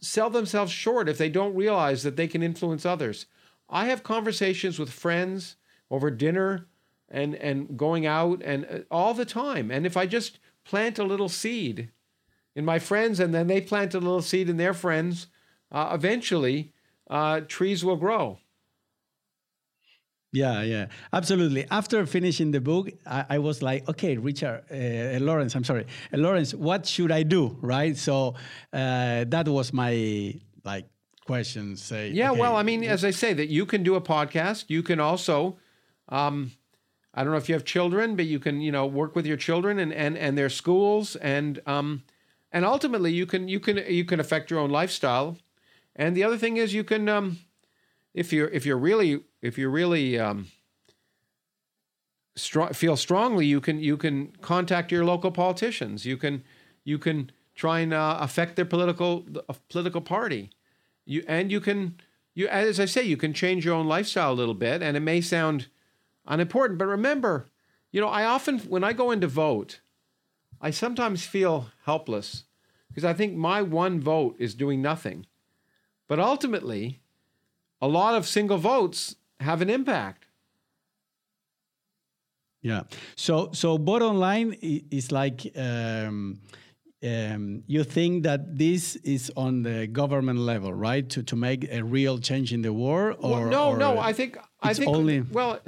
[0.00, 3.26] sell themselves short if they don't realize that they can influence others.
[3.70, 5.56] I have conversations with friends
[5.90, 6.66] over dinner
[7.08, 9.70] and and going out and uh, all the time.
[9.70, 11.90] And if I just plant a little seed
[12.54, 15.28] in my friends, and then they plant a little seed in their friends,
[15.70, 16.72] uh, eventually
[17.08, 18.38] uh, trees will grow.
[20.30, 21.66] Yeah, yeah, absolutely.
[21.70, 26.18] After finishing the book, I, I was like, okay, Richard, uh, Lawrence, I'm sorry, uh,
[26.18, 27.96] Lawrence, what should I do, right?
[27.96, 28.34] So
[28.72, 30.86] uh, that was my like
[31.26, 31.76] question.
[31.76, 32.40] Say, yeah, okay.
[32.40, 34.66] well, I mean, as I say, that you can do a podcast.
[34.68, 35.56] You can also,
[36.10, 36.52] um,
[37.14, 39.38] I don't know if you have children, but you can, you know, work with your
[39.38, 42.02] children and and and their schools, and um,
[42.52, 45.38] and ultimately, you can you can you can affect your own lifestyle
[45.98, 47.40] and the other thing is you can, um,
[48.14, 50.46] if you're if you're really if you're really um,
[52.36, 56.06] strong, feel strongly, you can you can contact your local politicians.
[56.06, 56.44] You can
[56.84, 60.50] you can try and uh, affect their political uh, political party.
[61.04, 62.00] You and you can
[62.34, 65.00] you as I say you can change your own lifestyle a little bit, and it
[65.00, 65.66] may sound
[66.26, 67.48] unimportant, but remember,
[67.90, 69.80] you know, I often when I go in to vote,
[70.60, 72.44] I sometimes feel helpless
[72.88, 75.26] because I think my one vote is doing nothing.
[76.08, 77.00] But ultimately,
[77.80, 80.26] a lot of single votes have an impact.
[82.62, 82.82] Yeah.
[83.14, 86.40] So so bottom line is like um,
[87.02, 91.08] um, you think that this is on the government level, right?
[91.10, 93.98] To to make a real change in the war, or well, no, or no.
[93.98, 95.60] I think I think only well.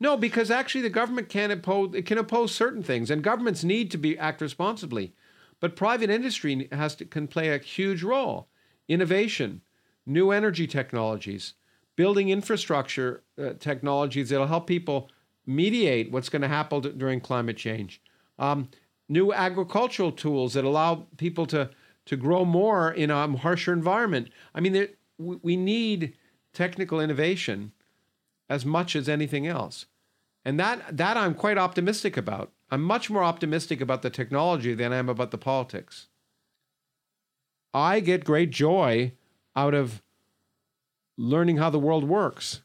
[0.00, 3.90] No, because actually the government can impose it can oppose certain things, and governments need
[3.92, 5.14] to be act responsibly,
[5.60, 8.48] but private industry has to can play a huge role.
[8.88, 9.62] Innovation,
[10.06, 11.54] new energy technologies,
[11.96, 15.10] building infrastructure uh, technologies that'll help people
[15.46, 18.02] mediate what's going to happen during climate change,
[18.38, 18.68] um,
[19.08, 21.70] new agricultural tools that allow people to
[22.06, 24.28] to grow more in a harsher environment.
[24.54, 26.14] I mean, there, we, we need
[26.52, 27.72] technical innovation
[28.50, 29.86] as much as anything else,
[30.44, 32.52] and that that I'm quite optimistic about.
[32.70, 36.08] I'm much more optimistic about the technology than I am about the politics.
[37.72, 39.12] I get great joy
[39.56, 40.02] out of
[41.16, 42.60] learning how the world works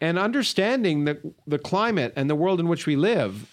[0.00, 3.48] and understanding the, the climate and the world in which we live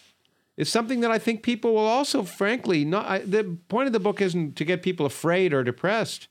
[0.58, 3.06] is something that I think people will also, frankly, not.
[3.06, 6.28] I, the point of the book isn't to get people afraid or depressed,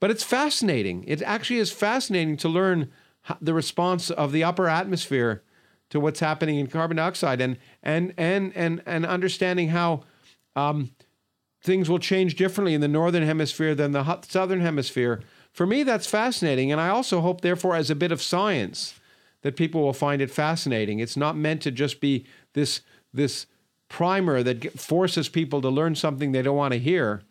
[0.00, 1.04] but it's fascinating.
[1.06, 2.90] It actually is fascinating to learn
[3.40, 5.42] the response of the upper atmosphere
[5.90, 10.04] to what's happening in carbon dioxide and and and and and understanding how
[10.56, 10.92] um,
[11.60, 15.22] things will change differently in the northern hemisphere than the southern hemisphere
[15.54, 16.72] for me, that's fascinating.
[16.72, 18.98] And I also hope, therefore, as a bit of science,
[19.42, 20.98] that people will find it fascinating.
[20.98, 22.80] It's not meant to just be this,
[23.12, 23.46] this
[23.88, 27.22] primer that forces people to learn something they don't want to hear.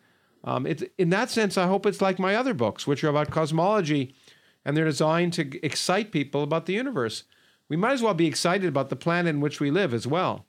[0.46, 3.30] Um, it's, in that sense, I hope it's like my other books, which are about
[3.30, 4.16] cosmology
[4.64, 7.26] and they're designed to excite people about the universe.
[7.68, 10.46] We might as well be excited about the planet in which we live as well.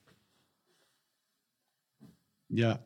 [2.51, 2.77] Yeah,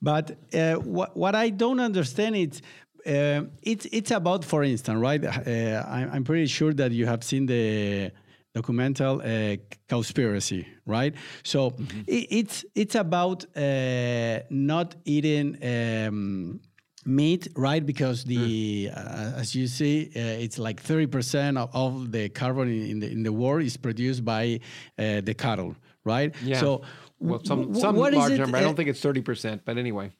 [0.00, 2.62] but uh, what what I don't understand is
[3.06, 5.24] uh, it's it's about, for instance, right?
[5.24, 8.12] Uh, I'm, I'm pretty sure that you have seen the
[8.54, 9.56] documental uh,
[9.88, 11.14] Cowspiracy, right?
[11.42, 12.00] So mm-hmm.
[12.06, 15.58] it, it's it's about uh, not eating.
[15.62, 16.60] Um,
[17.04, 18.96] meat right because the mm.
[18.96, 23.24] uh, as you see uh, it's like 30% of, of the carbon in the in
[23.24, 24.60] the world is produced by
[25.00, 26.60] uh, the cattle right yeah.
[26.60, 26.82] so
[27.18, 30.12] well some some large number i don't think it's 30% but anyway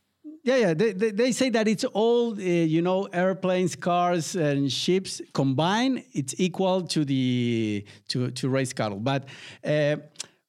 [0.42, 0.74] yeah, yeah.
[0.74, 6.04] They, they, they, say that it's all, uh, you know, airplanes, cars, and ships combined.
[6.12, 8.98] It's equal to the to to raise cattle.
[8.98, 9.26] But
[9.64, 9.96] uh,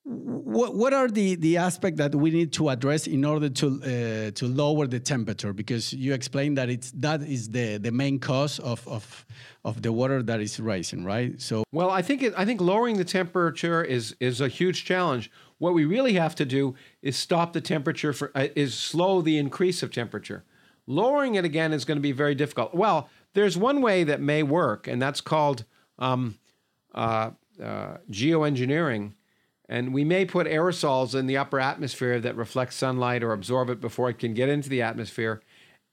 [0.06, 4.32] what what are the the aspects that we need to address in order to uh,
[4.32, 5.54] to lower the temperature?
[5.54, 9.26] Because you explained that it's that is the the main cause of of
[9.64, 11.40] of the water that is rising, right?
[11.40, 15.32] So well, I think it, I think lowering the temperature is is a huge challenge.
[15.64, 19.38] What we really have to do is stop the temperature for uh, is slow the
[19.38, 20.44] increase of temperature.
[20.88, 22.76] Lowering it again is going to be very difficult.
[22.76, 25.64] Well, there's one way that may work, and that's called
[25.98, 26.38] um,
[26.94, 27.32] uh,
[27.64, 29.14] uh, geoengineering.
[29.70, 33.80] And we may put aerosols in the upper atmosphere that reflect sunlight or absorb it
[33.80, 35.42] before it can get into the atmosphere,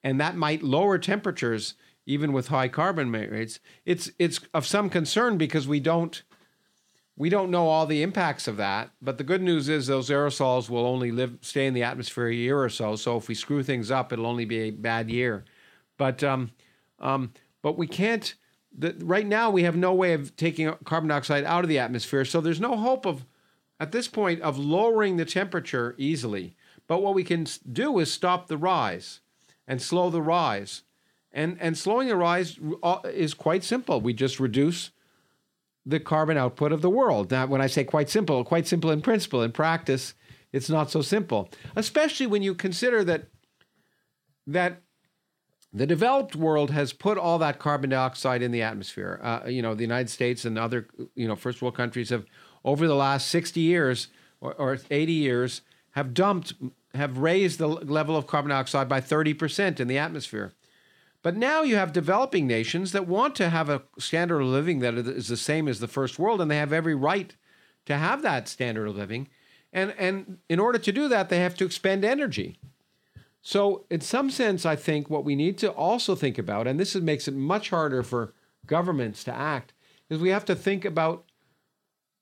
[0.02, 1.74] and that might lower temperatures
[2.06, 3.60] even with high carbon rates.
[3.84, 6.24] It's it's of some concern because we don't
[7.20, 8.92] we don't know all the impacts of that.
[9.02, 12.34] But the good news is those aerosols will only live stay in the atmosphere a
[12.34, 12.96] year or so.
[12.96, 15.44] So if we screw things up, it'll only be a bad year.
[15.98, 16.52] But um,
[16.98, 18.34] um, but we can't.
[18.74, 22.24] The, right now, we have no way of taking carbon dioxide out of the atmosphere.
[22.24, 23.26] So there's no hope of,
[23.78, 26.56] at this point, of lowering the temperature easily.
[26.86, 29.20] But what we can do is stop the rise
[29.68, 30.84] and slow the rise.
[31.32, 34.00] And, and slowing the rise uh, is quite simple.
[34.00, 34.90] We just reduce
[35.86, 37.30] the carbon output of the world.
[37.30, 40.14] Now, when I say quite simple, quite simple in principle, in practice,
[40.52, 41.48] it's not so simple.
[41.76, 43.28] Especially when you consider that
[44.46, 44.82] that
[45.72, 49.20] the developed world has put all that carbon dioxide in the atmosphere.
[49.22, 52.26] Uh, you know, the United States and other you know first world countries have
[52.64, 54.08] over the last 60 years
[54.40, 55.62] or, or 80 years
[55.92, 56.54] have dumped
[56.94, 60.52] have raised the level of carbon dioxide by 30% in the atmosphere.
[61.22, 64.94] But now you have developing nations that want to have a standard of living that
[64.94, 67.34] is the same as the first world, and they have every right
[67.86, 69.28] to have that standard of living.
[69.72, 72.58] And, and in order to do that, they have to expend energy.
[73.42, 76.94] So, in some sense, I think what we need to also think about, and this
[76.94, 78.34] makes it much harder for
[78.66, 79.72] governments to act,
[80.08, 81.24] is we have to think about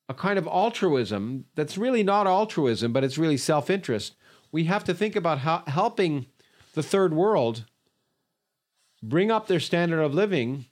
[0.09, 4.15] a kind of altruism that's really not altruism, but it's really self interest.
[4.53, 6.27] We have to think about how helping
[6.75, 7.65] the third world
[9.03, 10.67] bring up their standard of living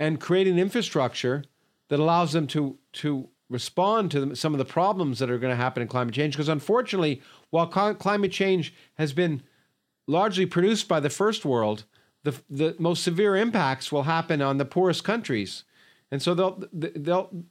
[0.00, 1.44] and create an infrastructure
[1.88, 5.56] that allows them to to respond to some of the problems that are going to
[5.56, 6.34] happen in climate change.
[6.34, 9.42] Because unfortunately while climate change has been
[10.06, 11.84] largely produced by the first world
[12.24, 15.64] the, the most severe impacts will happen on the poorest countries.
[16.10, 17.44] And so they'll they'll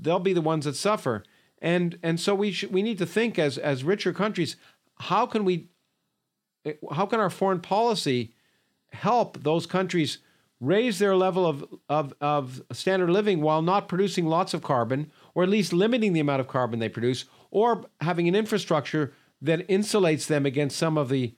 [0.00, 1.22] they'll be the ones that suffer.
[1.60, 4.56] And and so we we need to think as as richer countries
[4.96, 5.68] how can we
[6.64, 8.34] eh, how can our foreign policy
[8.94, 10.18] help those countries
[10.60, 15.42] raise their level of, of, of standard living while not producing lots of carbon, or
[15.42, 20.26] at least limiting the amount of carbon they produce, or having an infrastructure that insulates
[20.26, 21.34] them against some of the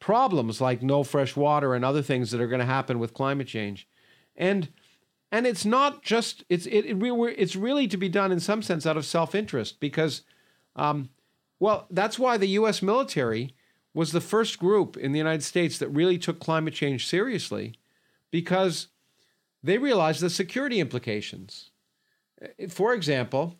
[0.00, 3.46] problems like no fresh water and other things that are going to happen with climate
[3.46, 3.86] change.
[4.36, 4.68] And
[5.30, 8.84] and it's not just it's it, it it's really to be done in some sense
[8.86, 10.22] out of self-interest because
[10.76, 11.08] um,
[11.58, 13.54] well that's why the US military
[13.94, 17.74] was the first group in the United States that really took climate change seriously
[18.30, 18.88] because
[19.62, 21.70] they realized the security implications.
[22.68, 23.58] For example,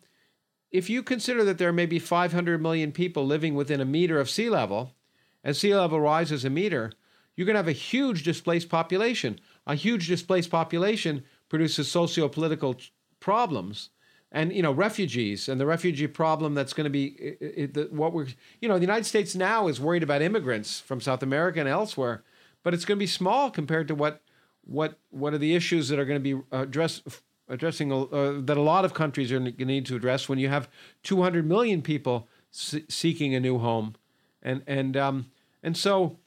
[0.71, 4.29] if you consider that there may be 500 million people living within a meter of
[4.29, 4.95] sea level,
[5.43, 6.91] and sea level rises a meter,
[7.35, 9.39] you're going to have a huge displaced population.
[9.67, 12.75] A huge displaced population produces socio-political
[13.19, 13.89] problems
[14.33, 17.05] and you know refugees and the refugee problem that's going to be
[17.39, 18.27] it, it, what we're
[18.59, 22.23] you know the United States now is worried about immigrants from South America and elsewhere,
[22.63, 24.21] but it's going to be small compared to what
[24.65, 27.07] what what are the issues that are going to be addressed
[27.47, 30.49] addressing uh, that a lot of countries are going to need to address when you
[30.49, 30.67] have
[31.03, 33.95] 200 million people seeking a new home,
[34.41, 35.27] and and um,
[35.61, 36.17] and so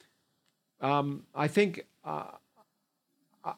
[0.80, 2.30] um, I think uh,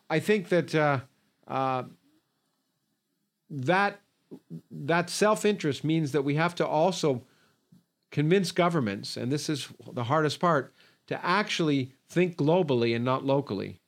[0.08, 1.00] I think that uh,
[1.46, 1.82] uh
[3.50, 4.00] that
[4.70, 7.22] that self interest means that we have to also
[8.10, 10.74] convince governments, and this is the hardest part,
[11.06, 13.80] to actually think globally and not locally.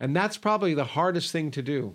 [0.00, 1.94] And that's probably the hardest thing to do.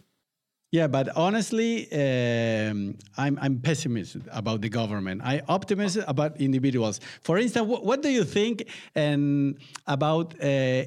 [0.71, 5.21] Yeah, but honestly, um, I'm I'm pessimist about the government.
[5.23, 6.99] I optimistic about individuals.
[7.21, 9.57] For instance, what, what do you think and
[9.88, 10.45] about uh,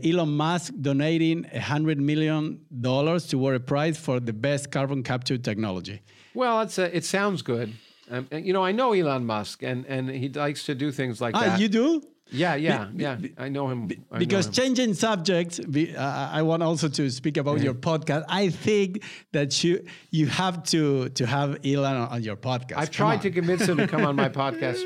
[0.09, 6.01] Elon Musk donating hundred million dollars toward a prize for the best carbon capture technology?
[6.35, 7.75] Well, it's a, it sounds good.
[8.11, 11.35] Um, you know, I know Elon Musk, and and he likes to do things like
[11.35, 11.61] ah, that.
[11.61, 12.03] You do?
[12.33, 13.19] Yeah, yeah, be, yeah.
[13.37, 13.91] I know him.
[14.11, 14.55] I because know him.
[14.55, 18.25] changing subjects, uh, I want also to speak about your podcast.
[18.29, 22.77] I think that you you have to to have Elon on your podcast.
[22.77, 23.21] I've come tried on.
[23.21, 24.81] to convince him to come on my podcast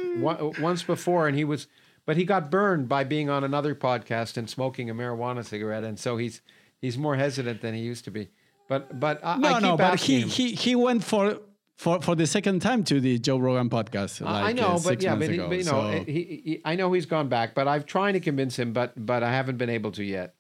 [0.60, 1.68] once before, and he was,
[2.04, 5.98] but he got burned by being on another podcast and smoking a marijuana cigarette, and
[6.00, 6.42] so he's
[6.80, 8.28] he's more hesitant than he used to be.
[8.68, 10.28] But but I, no I no, but he, him.
[10.28, 11.38] he he went for
[11.76, 14.20] for for the second time to the Joe Rogan podcast.
[14.20, 16.04] Like, I know, uh, but yeah, but, he, but, you know, so.
[16.04, 19.22] he, he, I know he's gone back, but I've tried to convince him, but but
[19.22, 20.34] I haven't been able to yet.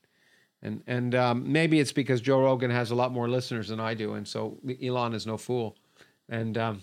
[0.62, 3.94] And and um, maybe it's because Joe Rogan has a lot more listeners than I
[3.94, 5.76] do, and so Elon is no fool,
[6.28, 6.82] and um,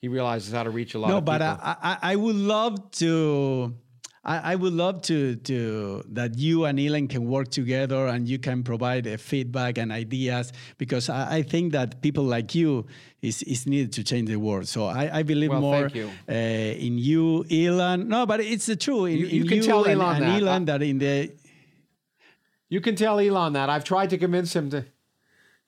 [0.00, 1.08] he realizes how to reach a lot.
[1.08, 3.74] No, of but I, I I would love to
[4.22, 8.38] I, I, would love to to that you and Elon can work together and you
[8.38, 12.86] can provide uh, feedback and ideas because I, I, think that people like you
[13.22, 14.68] is, is needed to change the world.
[14.68, 16.10] So I, I believe well, more you.
[16.28, 18.08] Uh, in you, Elon.
[18.08, 19.10] No, but it's the truth.
[19.10, 20.42] In, you, you in can you tell Elon and that.
[20.42, 21.32] Elon that in the
[22.68, 24.84] you can tell Elon that I've tried to convince him to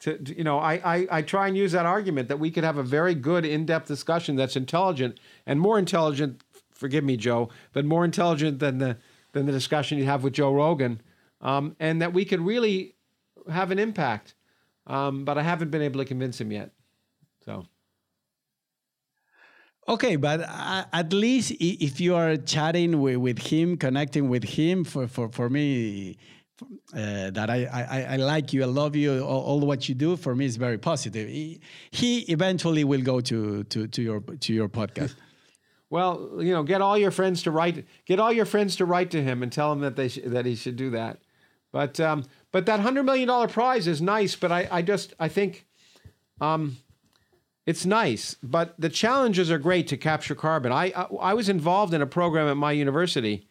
[0.00, 2.64] to, to- you know, I, I I try and use that argument that we could
[2.64, 6.42] have a very good in-depth discussion that's intelligent and more intelligent.
[6.83, 8.97] Forgive me, Joe, but more intelligent than the
[9.35, 11.01] than the discussion you have with Joe Rogan,
[11.41, 12.97] um, and that we could really
[13.49, 14.35] have an impact.
[14.89, 16.70] Um, but I haven't been able to convince him yet.
[17.45, 17.66] So.
[19.89, 20.41] Okay, but
[20.93, 26.16] at least if you are chatting with, him, connecting with him, for for, for me,
[26.95, 30.16] uh, that I, I I like you, I love you, all, all what you do
[30.16, 31.28] for me is very positive.
[31.28, 35.14] He eventually will go to to to your to your podcast.
[35.93, 37.84] Well, you know, get all your friends to write.
[38.07, 40.47] Get all your friends to write to him and tell him that they sh- that
[40.47, 41.18] he should do that.
[41.70, 44.34] But um, but that hundred million dollar prize is nice.
[44.34, 45.66] But I, I just I think,
[46.40, 46.78] um,
[47.66, 48.38] it's nice.
[48.43, 50.72] But the challenges are great to capture carbon.
[50.72, 53.47] I I, I was involved in a program at my university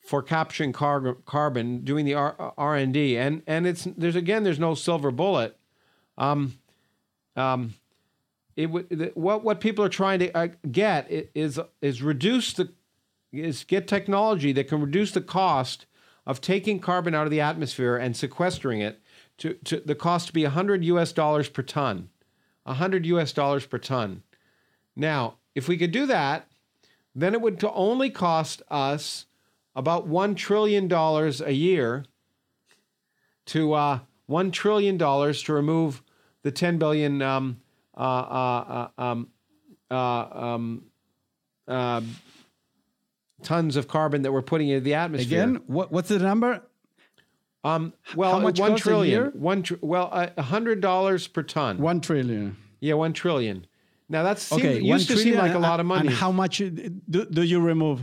[0.00, 4.58] for capturing car- carbon, doing the R and D, and and it's there's again there's
[4.58, 5.58] no silver bullet.
[6.16, 6.58] Um,
[7.36, 7.74] um,
[8.58, 12.68] it would what what people are trying to uh, get is is reduce the
[13.32, 15.86] is get technology that can reduce the cost
[16.26, 19.00] of taking carbon out of the atmosphere and sequestering it
[19.38, 22.08] to, to the cost to be 100 US dollars per ton.
[22.64, 24.24] 100 US dollars per ton.
[24.96, 26.48] Now if we could do that
[27.14, 29.26] then it would only cost us
[29.76, 32.06] about 1 trillion dollars a year
[33.46, 36.02] to uh, 1 trillion dollars to remove
[36.42, 37.60] the 10 billion um,
[38.02, 39.28] um,
[39.90, 40.84] uh, um,
[41.66, 42.00] uh,
[43.42, 45.42] tons of carbon that we're putting into the atmosphere.
[45.42, 46.62] Again, what, what's the number?
[47.64, 51.78] um, well, how much one trillion, one tr- well, a hundred dollars per ton.
[51.78, 52.56] One trillion.
[52.80, 53.66] yeah, one trillion.
[54.08, 56.08] Now that's Okay, used to seem like a lot of money.
[56.08, 58.00] And how much do, do you remove?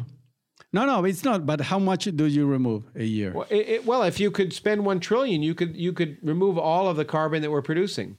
[0.72, 1.46] No, no, it's not.
[1.46, 3.32] But how much do you remove a year?
[3.32, 6.58] well, it, it- well, if you could spend one trillion, you could you could remove
[6.60, 8.18] all of the carbon that we're producing.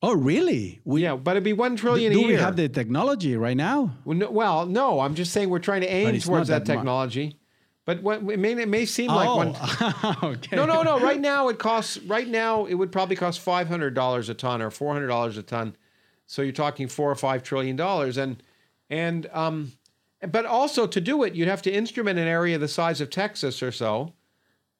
[0.00, 0.80] Oh, really?
[0.84, 2.30] We, Yeah, but it'd be one trillion do a year.
[2.30, 3.96] we have the technology right now?
[4.04, 7.36] Well no, well, no, I'm just saying we're trying to aim towards that, that technology.
[7.88, 9.54] But what, it may it may seem like one.
[9.56, 10.56] oh, okay.
[10.56, 11.00] No, no, no.
[11.00, 11.96] Right now it costs.
[12.02, 15.38] Right now it would probably cost five hundred dollars a ton or four hundred dollars
[15.38, 15.74] a ton.
[16.26, 18.42] So you're talking four or five trillion dollars, and
[18.90, 19.72] and um,
[20.30, 23.62] but also to do it, you'd have to instrument an area the size of Texas
[23.62, 24.12] or so.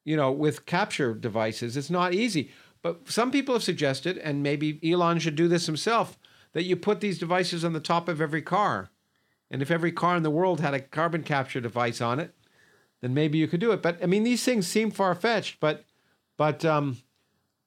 [0.04, 2.50] You know, with capture devices, it's not easy.
[2.82, 6.18] But some people have suggested, and maybe Elon should do this himself,
[6.52, 8.90] that you put these devices on the top of every car,
[9.50, 12.34] and if every car in the world had a carbon capture device on it,
[13.00, 13.82] then maybe you could do it.
[13.82, 15.84] But I mean, these things seem far fetched, but
[16.36, 16.98] but um,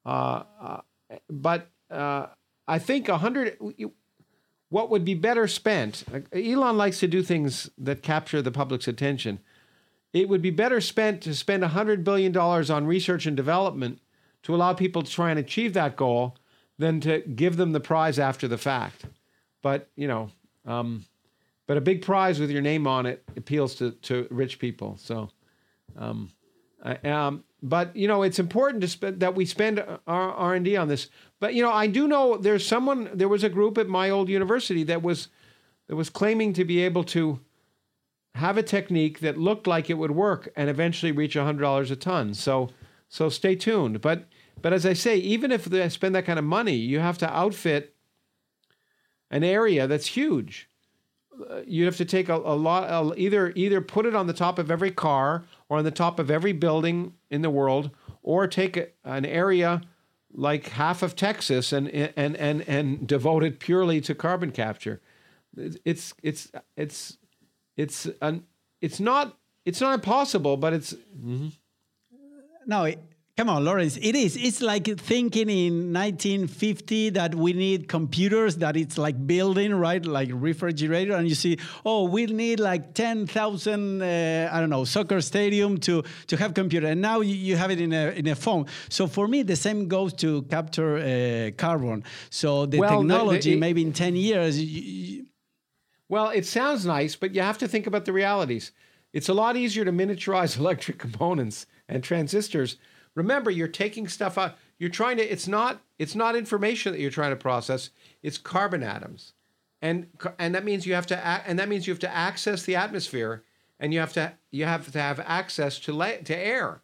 [0.06, 0.82] uh, uh,
[1.30, 2.28] but uh,
[2.68, 3.58] I think a hundred.
[4.70, 6.06] What would be better spent?
[6.32, 9.40] Elon likes to do things that capture the public's attention.
[10.14, 14.00] It would be better spent to spend hundred billion dollars on research and development
[14.44, 16.36] to allow people to try and achieve that goal
[16.78, 19.06] than to give them the prize after the fact.
[19.62, 20.30] But you know,
[20.66, 21.06] um,
[21.68, 24.98] but a big prize with your name on it appeals to, to rich people.
[24.98, 25.30] So,
[25.98, 26.32] um,
[26.84, 30.00] I- um, but you know, it's important to spend that we spend our
[30.34, 31.10] R and D on this.
[31.40, 33.10] But you know, I do know there's someone.
[33.14, 35.28] There was a group at my old university that was
[35.88, 37.40] that was claiming to be able to
[38.36, 41.96] have a technique that looked like it would work and eventually reach hundred dollars a
[41.96, 42.34] ton.
[42.34, 42.70] So,
[43.10, 44.02] so stay tuned.
[44.02, 44.26] But
[44.62, 47.30] but as I say, even if they spend that kind of money, you have to
[47.30, 47.96] outfit
[49.30, 50.70] an area that's huge.
[51.66, 54.60] You have to take a, a lot uh, either either put it on the top
[54.60, 57.90] of every car or on the top of every building in the world
[58.22, 59.82] or take a, an area
[60.34, 65.02] like half of Texas and and and and devote it purely to carbon capture.
[65.58, 67.18] It's it's it's
[67.76, 68.44] it's an
[68.82, 70.94] it's not it's not impossible but it's
[72.68, 73.00] No, it,
[73.38, 73.98] come on, Lawrence.
[73.98, 74.36] It is.
[74.38, 80.06] It's like thinking in 1950 that we need computers, that it's like building, right?
[80.06, 81.14] Like refrigerator.
[81.16, 86.04] And you see, oh, we need like 10,000, uh, I don't know, soccer stadium to,
[86.28, 86.88] to have computer.
[86.88, 88.68] And now you, you have it in a, in a phone.
[88.90, 92.04] So for me, the same goes to capture uh, carbon.
[92.30, 95.26] So the Well, the- the- technology, maybe in 10 years, you,
[96.10, 98.72] Well, it sounds nice, but you have to think about the realities.
[99.14, 102.78] It's a lot easier to miniaturize electric components and transistors.
[103.16, 104.56] Remember, you're taking stuff out.
[104.78, 105.24] You're trying to.
[105.24, 105.82] It's not.
[106.00, 107.90] It's not information that you're trying to process.
[108.24, 109.34] It's carbon atoms,
[109.82, 110.08] and
[110.40, 111.18] and that means you have to.
[111.18, 113.44] And that means you have to access the atmosphere,
[113.80, 114.34] and you have to.
[114.50, 116.82] You have to have access to la- to air.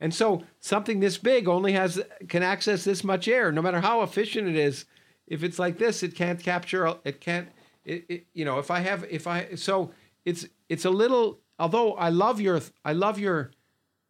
[0.00, 4.02] And so something this big only has can access this much air, no matter how
[4.02, 4.86] efficient it is.
[5.26, 6.94] If it's like this, it can't capture.
[7.04, 7.48] It can't.
[7.84, 9.92] It, it, you know, if I have, if I, so
[10.24, 11.38] it's it's a little.
[11.58, 13.50] Although I love your, I love your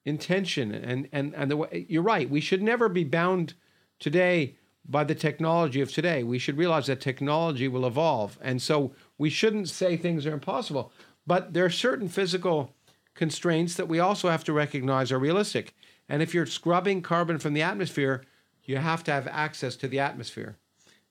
[0.04, 2.28] intention and and and the way you're right.
[2.28, 3.54] We should never be bound
[3.98, 4.56] today
[4.88, 6.22] by the technology of today.
[6.22, 10.92] We should realize that technology will evolve, and so we shouldn't say things are impossible.
[11.26, 12.74] But there are certain physical
[13.14, 15.74] constraints that we also have to recognize are realistic.
[16.08, 18.24] And if you're scrubbing carbon from the atmosphere,
[18.64, 20.56] you have to have access to the atmosphere.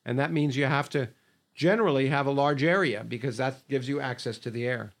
[0.04, 1.10] And that means you have to
[1.54, 4.92] generally have a large area because that gives you access to the air.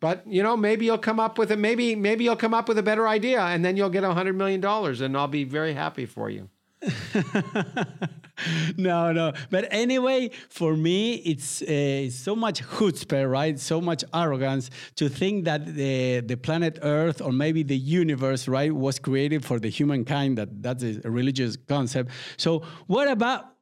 [0.00, 2.78] But you know, maybe you'll come up with a maybe maybe you'll come up with
[2.78, 5.74] a better idea, and then you'll get a hundred million dollars, and I'll be very
[5.74, 6.50] happy for you.
[8.76, 9.32] no, no.
[9.50, 13.58] But anyway, for me, it's, uh, so much chutzpah, right?
[13.58, 18.74] So much arrogance to think that the, the planet Earth or maybe the universe, right,
[18.74, 20.38] was created for the humankind.
[20.38, 22.10] That that's a religious concept.
[22.36, 23.53] So what about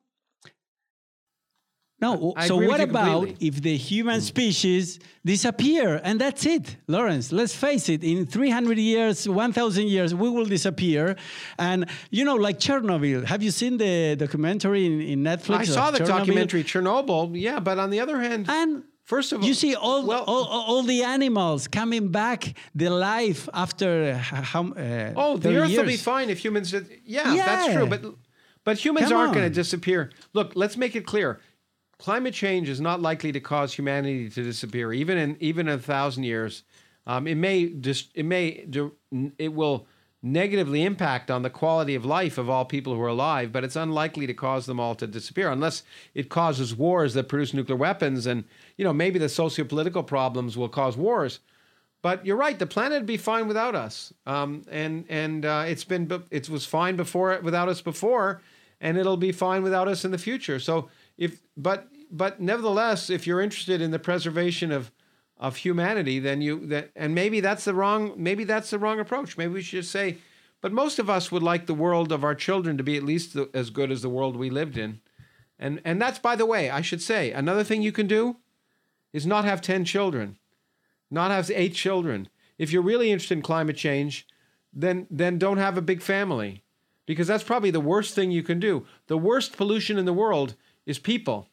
[2.02, 4.22] no, I so what about if the human mm.
[4.32, 7.30] species disappear and that's it, Lawrence?
[7.30, 11.16] Let's face it, in 300 years, 1,000 years, we will disappear.
[11.60, 15.58] And, you know, like Chernobyl, have you seen the documentary in, in Netflix?
[15.58, 16.06] I saw the Chernobyl?
[16.08, 20.06] documentary Chernobyl, yeah, but on the other hand, and First of all, you see all,
[20.06, 24.68] well, all, all the animals coming back the life after how?
[24.68, 25.78] Uh, oh, the Earth years.
[25.78, 26.70] will be fine if humans.
[26.70, 27.86] Did, yeah, yeah, that's true.
[27.86, 28.02] But
[28.64, 30.10] but humans Come aren't going to disappear.
[30.32, 31.40] Look, let's make it clear
[32.02, 35.78] climate change is not likely to cause humanity to disappear, even in even in a
[35.78, 36.64] thousand years.
[37.06, 38.66] Um, it may just it may
[39.38, 39.86] it will
[40.20, 43.76] negatively impact on the quality of life of all people who are alive, but it's
[43.76, 45.84] unlikely to cause them all to disappear unless
[46.14, 48.44] it causes wars that produce nuclear weapons, and
[48.76, 51.38] you know maybe the socio-political problems will cause wars.
[52.02, 55.84] But you're right, the planet would be fine without us, um, and and uh, it's
[55.84, 58.42] been it was fine before without us before,
[58.80, 60.58] and it'll be fine without us in the future.
[60.58, 64.92] So if but but nevertheless, if you're interested in the preservation of
[65.38, 69.36] of humanity, then you that and maybe that's the wrong maybe that's the wrong approach.
[69.36, 70.18] Maybe we should just say,
[70.60, 73.34] but most of us would like the world of our children to be at least
[73.34, 75.00] the, as good as the world we lived in.
[75.58, 78.36] And and that's by the way, I should say, another thing you can do
[79.12, 80.38] is not have 10 children.
[81.10, 82.28] Not have 8 children.
[82.56, 84.26] If you're really interested in climate change,
[84.72, 86.62] then then don't have a big family
[87.06, 88.86] because that's probably the worst thing you can do.
[89.06, 90.54] The worst pollution in the world
[90.86, 91.48] is people.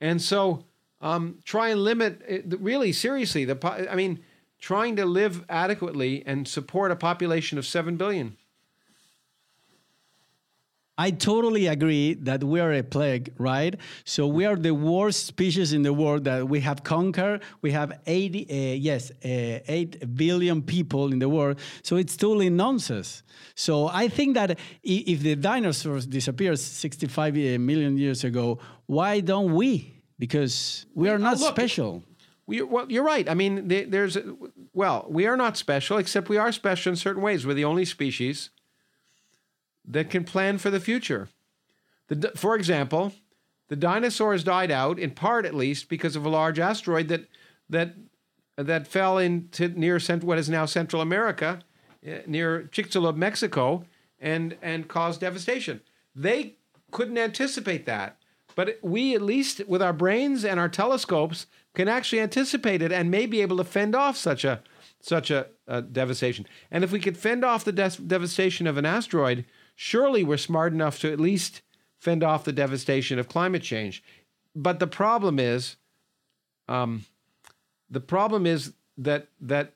[0.00, 0.64] And so
[1.00, 4.20] um, try and limit, it, really seriously, the I mean,
[4.60, 8.36] trying to live adequately and support a population of 7 billion.
[10.96, 13.74] I totally agree that we are a plague, right?
[14.04, 17.42] So we are the worst species in the world that we have conquered.
[17.62, 21.58] We have 80, uh, yes, uh, 8 billion people in the world.
[21.82, 23.24] So it's totally nonsense.
[23.56, 30.00] So I think that if the dinosaurs disappeared 65 uh, years ago, why don't we?
[30.16, 32.04] Because we are not look, special.
[32.46, 33.28] We, well, you're right.
[33.28, 34.16] I mean, there's,
[34.72, 37.44] well, we are not special, except we are special in certain ways.
[37.44, 38.50] We're the only species
[39.86, 41.28] that can plan for the future.
[42.08, 43.12] The, for example,
[43.68, 47.28] the dinosaurs died out in part, at least, because of a large asteroid that
[47.68, 47.94] that
[48.56, 51.60] that fell into near what is now Central America,
[52.04, 53.84] eh, near Chicxulub, Mexico,
[54.20, 55.80] and and caused devastation.
[56.14, 56.56] They
[56.90, 58.18] couldn't anticipate that,
[58.54, 63.10] but we, at least with our brains and our telescopes, can actually anticipate it and
[63.10, 64.62] may be able to fend off such a
[65.00, 66.46] such a, a devastation.
[66.70, 69.44] And if we could fend off the de- devastation of an asteroid,
[69.74, 71.62] surely we're smart enough to at least
[71.98, 74.02] fend off the devastation of climate change.
[74.54, 75.76] But the problem is,
[76.68, 77.04] um,
[77.90, 79.72] the problem is that that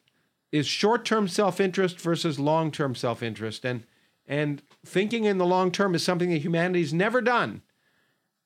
[0.53, 3.84] is short-term self-interest versus long-term self-interest, and
[4.26, 7.62] and thinking in the long term is something that humanity's never done.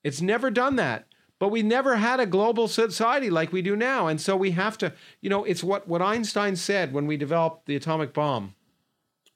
[0.03, 1.07] It's never done that.
[1.39, 4.07] But we never had a global society like we do now.
[4.07, 7.65] And so we have to, you know, it's what, what Einstein said when we developed
[7.65, 8.55] the atomic bomb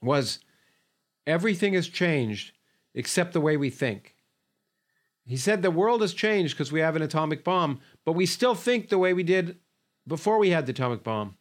[0.01, 0.39] was
[1.27, 2.53] Everything has changed
[2.95, 4.15] except the way we think.
[5.27, 8.55] He said the world has changed because we have an atomic bomb, but we still
[8.55, 9.57] think the way we did
[10.07, 11.35] before we had the atomic bomb.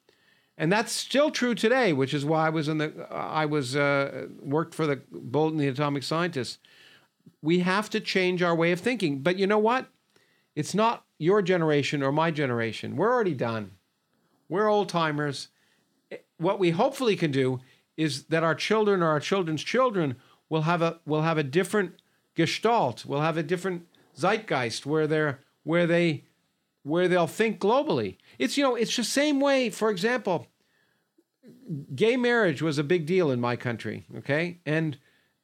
[0.59, 4.27] And that's still true today, which is why I was in the I was uh,
[4.41, 6.59] worked for the Bulletin the Atomic Scientists.
[7.43, 9.21] We have to change our way of thinking.
[9.21, 9.87] But you know what?
[10.55, 12.97] It's not your generation or my generation.
[12.97, 13.73] We're already done.
[14.49, 15.49] We're old timers.
[16.39, 17.61] What we hopefully can do
[17.97, 20.17] is that our children or our children's children
[20.49, 21.95] will have a will have a different
[22.35, 23.87] gestalt, will have a different
[24.17, 26.25] zeitgeist where they're where they
[26.83, 28.17] where they'll think globally.
[28.39, 30.47] It's you know, it's the same way, for example,
[31.95, 34.61] gay marriage was a big deal in my country, okay?
[34.65, 34.99] And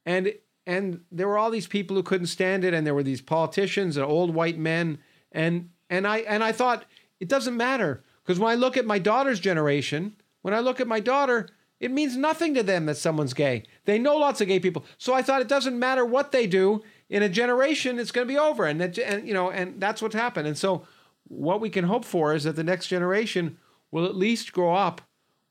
[0.05, 0.33] and
[0.65, 3.97] and there were all these people who couldn't stand it and there were these politicians
[3.97, 4.99] and old white men
[5.31, 6.85] and and I and I thought
[7.19, 10.87] it doesn't matter because when I look at my daughter's generation, when I look at
[10.87, 11.49] my daughter,
[11.83, 13.63] it means nothing to them that someone's gay.
[13.83, 14.85] They know lots of gay people.
[14.97, 16.81] So I thought it doesn't matter what they do.
[17.09, 20.01] In a generation, it's going to be over, and, that, and you know, and that's
[20.01, 20.47] what's happened.
[20.47, 20.87] And so,
[21.27, 23.57] what we can hope for is that the next generation
[23.91, 25.01] will at least grow up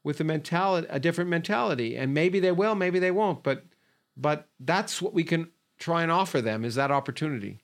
[0.02, 3.42] with a mentality, a different mentality, and maybe they will, maybe they won't.
[3.42, 3.66] But,
[4.16, 7.61] but that's what we can try and offer them is that opportunity.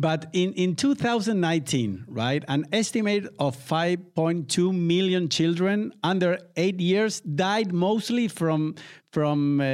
[0.00, 7.72] But in, in 2019, right, an estimate of 5.2 million children under eight years died
[7.72, 8.76] mostly from
[9.10, 9.64] from uh,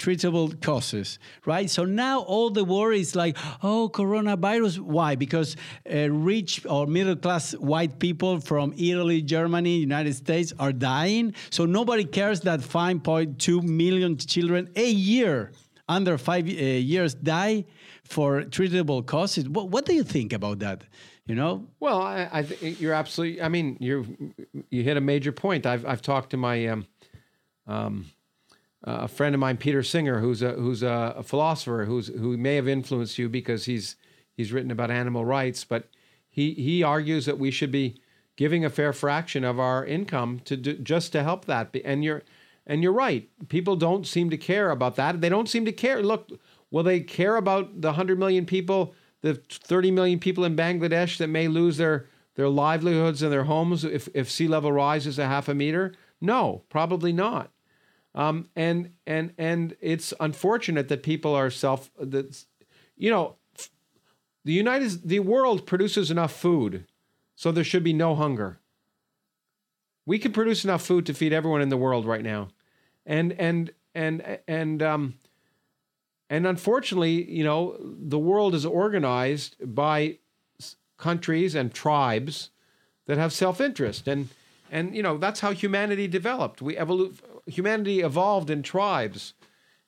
[0.00, 1.68] treatable causes, right?
[1.68, 4.78] So now all the worry is like, oh, coronavirus.
[4.78, 5.14] Why?
[5.16, 5.54] Because
[5.88, 11.34] uh, rich or middle class white people from Italy, Germany, United States are dying.
[11.50, 15.52] So nobody cares that 5.2 million children a year
[15.90, 17.66] under five uh, years die
[18.10, 19.48] for treatable causes.
[19.48, 20.82] What, what do you think about that?
[21.26, 21.68] You know?
[21.78, 23.40] Well, I, I you're absolutely.
[23.40, 24.34] I mean, you
[24.70, 25.64] you hit a major point.
[25.64, 26.86] I've I've talked to my um,
[27.68, 28.06] um,
[28.82, 32.56] a friend of mine, Peter Singer, who's a who's a, a, philosopher who's who may
[32.56, 33.96] have influenced you because he's
[34.36, 35.88] he's written about animal rights, but
[36.28, 38.00] he he argues that we should be
[38.36, 41.76] giving a fair fraction of our income to do, just to help that.
[41.84, 42.22] And you're
[42.66, 43.28] and you're right.
[43.48, 45.20] People don't seem to care about that.
[45.20, 46.02] They don't seem to care.
[46.02, 46.30] Look,
[46.70, 51.28] Will they care about the 100 million people, the 30 million people in Bangladesh that
[51.28, 52.06] may lose their,
[52.36, 55.94] their livelihoods and their homes if, if sea level rises a half a meter?
[56.20, 57.50] No, probably not.
[58.14, 62.44] Um, and and and it's unfortunate that people are self that
[62.96, 63.36] you know
[64.44, 66.86] the United the world produces enough food,
[67.36, 68.58] so there should be no hunger.
[70.06, 72.48] We can produce enough food to feed everyone in the world right now,
[73.06, 75.14] and and and and um,
[76.30, 80.18] and unfortunately, you know, the world is organized by
[80.96, 82.50] countries and tribes
[83.06, 84.06] that have self-interest.
[84.06, 84.28] And
[84.70, 86.62] and you know that's how humanity developed.
[86.62, 89.34] We evolu- humanity evolved in tribes.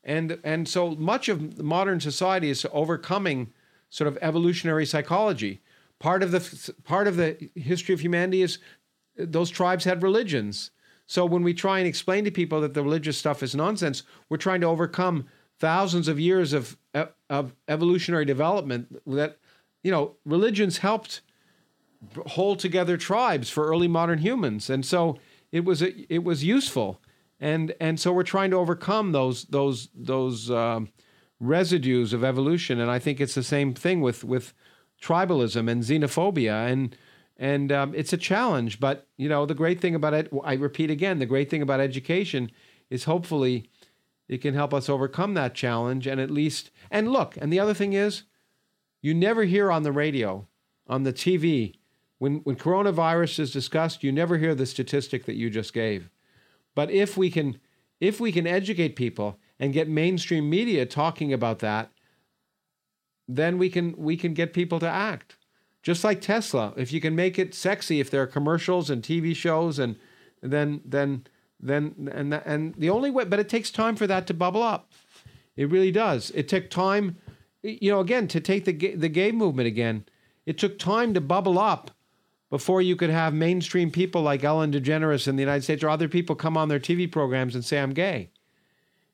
[0.03, 3.53] And and so much of modern society is overcoming
[3.89, 5.61] sort of evolutionary psychology.
[6.01, 8.59] Part of the part of the history of humanity is
[9.17, 10.73] uh, those tribes had religions.
[11.07, 14.39] So when we try and explain to people that the religious stuff is nonsense we're
[14.39, 15.27] trying to overcome
[15.63, 16.77] thousands of years of
[17.31, 19.39] of evolutionary development that
[19.85, 21.23] you know religions helped
[22.27, 24.69] hold together tribes for early modern humans.
[24.69, 25.21] And so
[25.53, 27.01] it was it was useful.
[27.39, 30.89] And and so we're trying to overcome those those those um,
[31.39, 32.81] residues of evolution.
[32.81, 34.53] And i think it's the same thing with with
[35.01, 36.73] tribalism and xenophobia.
[36.73, 36.97] And
[37.37, 40.91] and um, it's a challenge but you know the great thing about it i repeat
[40.91, 42.51] again the great thing about education
[42.91, 43.71] is hopefully
[44.33, 47.75] it can help us overcome that challenge and at least and look and the other
[47.75, 48.23] thing is
[49.01, 50.47] you never hear on the radio
[50.87, 51.75] on the tv
[52.23, 56.09] when when coronavirus is discussed you never hear the statistic that you just gave.
[56.73, 57.59] But if we can
[57.99, 61.91] if we can educate people and get mainstream media talking about that
[63.27, 65.37] then we can we can get people to act.
[65.83, 69.35] Just like tesla if you can make it sexy if there are commercials and tv
[69.35, 69.97] shows and
[70.41, 71.27] then then
[71.63, 74.93] then and and the only way but it takes time for that to bubble up.
[75.57, 76.31] It really does.
[76.35, 77.17] It took time
[77.63, 80.05] you know again to take the the gay movement again.
[80.45, 81.93] It took time to bubble up
[82.51, 86.09] before you could have mainstream people like Ellen DeGeneres in the United States or other
[86.09, 88.31] people come on their TV programs and say I'm gay.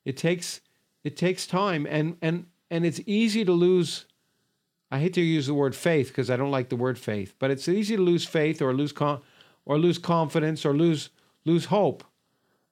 [0.05, 0.61] It takes
[1.05, 4.07] it takes time and and and it's easy to lose
[4.91, 7.51] I hate to use the word faith because I don't like the word faith but
[7.51, 9.21] it's easy to lose faith or lose con-
[9.67, 11.11] or lose confidence or lose
[11.45, 12.05] lose hope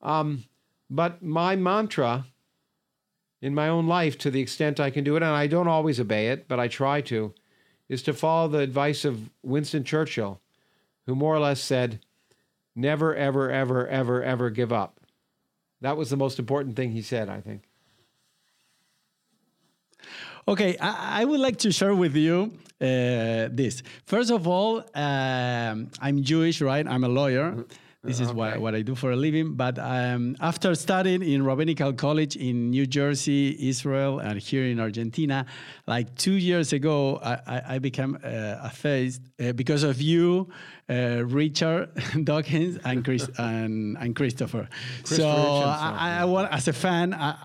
[0.07, 0.45] um,
[0.89, 2.27] but my mantra
[3.43, 6.01] in my own life, to the extent I can do it, and I don't always
[6.01, 7.35] obey it, but I try to,
[7.89, 10.41] is to follow the advice of Winston Churchill,
[11.05, 12.01] who more or less said,
[12.75, 15.01] never, ever, ever, ever, ever give up.
[15.81, 17.63] That was the most important thing he said, I think.
[20.49, 23.83] Okay, I, I, would like to share with you uh, this.
[24.07, 26.87] First of all, um, I'm Jewish, right?
[26.87, 27.65] I'm a lawyer.
[28.07, 28.37] This is okay.
[28.37, 29.55] what, what I do for a living.
[29.55, 35.45] But um, after studying in Rabbinical College in New Jersey, Israel, and here in Argentina,
[35.87, 38.29] like two years ago, I, I, I became uh,
[38.63, 40.49] a face uh, because of you,
[40.89, 41.91] uh, Richard
[42.25, 44.69] Dawkins, and Chris and, and Christopher.
[45.05, 47.37] so I, I, want, as a fan, I,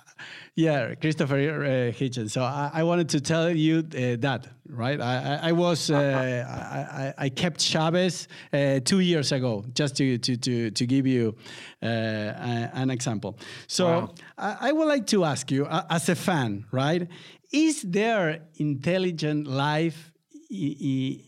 [0.56, 2.32] yeah, Christopher uh, Hitchens.
[2.32, 5.00] So I, I, wanted to tell you uh, that, right?
[5.00, 10.38] I, I was uh, I, I, kept Shabbos uh, two years ago, just to to
[10.38, 11.36] to, to give you
[11.82, 13.40] uh, an example.
[13.68, 14.14] So wow.
[14.38, 17.08] I, would like to ask you, as a fan, right?
[17.54, 20.12] Is there intelligent life
[20.50, 21.24] in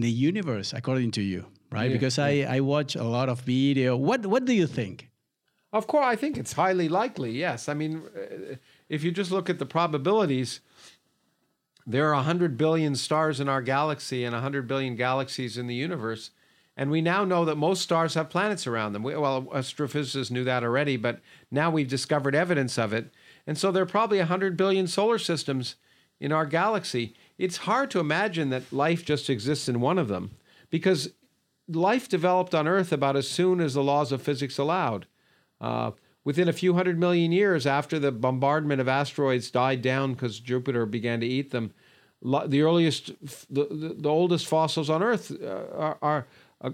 [0.00, 1.46] the universe, according to you?
[1.70, 1.90] right?
[1.90, 3.96] Yeah, because I, I watch a lot of video.
[3.96, 5.07] What what do you think?
[5.72, 7.32] Of course, I think it's highly likely.
[7.32, 8.56] Yes, I mean, uh,
[8.88, 10.60] if you just look at the probabilities,
[11.86, 16.30] there are 100 billion stars in our galaxy and 100 billion galaxies in the universe.
[16.76, 19.02] And we now know that most stars have planets around them.
[19.02, 23.10] We, well, astrophysicists knew that already, but now we've discovered evidence of it.
[23.46, 25.74] And so there are probably 100 billion solar systems
[26.20, 27.14] in our galaxy.
[27.36, 30.30] It's hard to imagine that life just exists in one of them
[30.70, 31.10] because
[31.68, 35.06] life developed on Earth about as soon as the laws of physics allowed.
[35.60, 35.92] Uh,
[36.24, 40.86] within a few hundred million years after the bombardment of asteroids died down because Jupiter
[40.86, 41.72] began to eat them,
[42.22, 43.12] the earliest,
[43.52, 46.26] the, the, the oldest fossils on Earth uh, are, are
[46.60, 46.70] uh,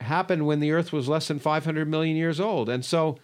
[0.00, 2.68] happened when the Earth was less than 500 million years old.
[2.68, 3.18] And so,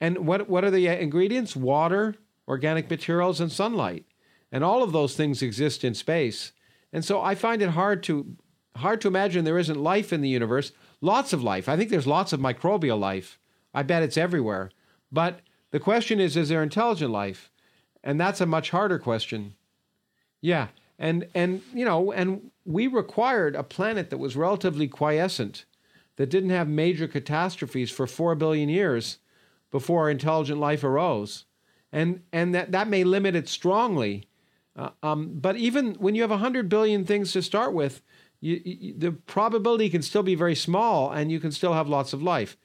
[0.00, 1.56] and what what are the ingredients?
[1.56, 2.14] Water,
[2.46, 4.06] organic materials, and sunlight.
[4.52, 6.52] And all of those things exist in space.
[6.92, 8.36] And so I find it hard to
[8.76, 10.72] hard to imagine there isn't life in the universe.
[11.00, 11.68] Lots of life.
[11.68, 13.38] I think there's lots of microbial life.
[13.74, 14.70] I bet it's everywhere.
[15.10, 15.40] But
[15.70, 17.50] the question is, is there intelligent life?
[18.02, 19.54] And that's a much harder question.
[20.40, 20.68] Yeah.
[20.98, 25.64] And and you know, and we required a planet that was relatively quiescent,
[26.16, 29.18] that didn't have major catastrophes for four billion years
[29.70, 31.44] before intelligent life arose.
[31.92, 34.28] And and that, that may limit it strongly.
[34.74, 38.00] Uh, um, but even when you have 100 billion things to start with,
[38.40, 42.12] you, you, the probability can still be very small and you can still have lots
[42.12, 42.56] of life.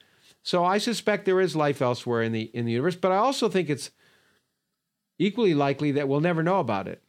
[0.43, 3.47] So I suspect there is life elsewhere in the in the universe, but I also
[3.49, 3.91] think it's
[5.17, 7.01] equally likely that we'll never know about it.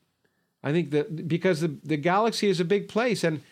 [0.62, 3.42] I think that because the, the galaxy is a big place and,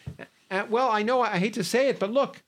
[0.49, 2.43] and well, I know I hate to say it, but look,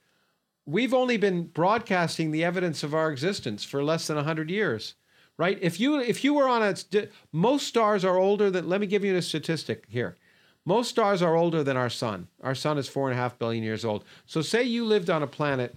[0.65, 4.95] we've only been broadcasting the evidence of our existence for less than 100 years.
[5.37, 5.59] Right?
[5.61, 9.05] If you if you were on a most stars are older than let me give
[9.05, 10.17] you a statistic here.
[10.65, 12.29] Most stars are older than our sun.
[12.41, 14.05] Our sun is four and a half billion years old.
[14.25, 15.77] So say you lived on a planet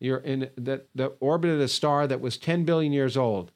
[0.00, 3.52] you're in that that orbited a star that was 10 billion years old.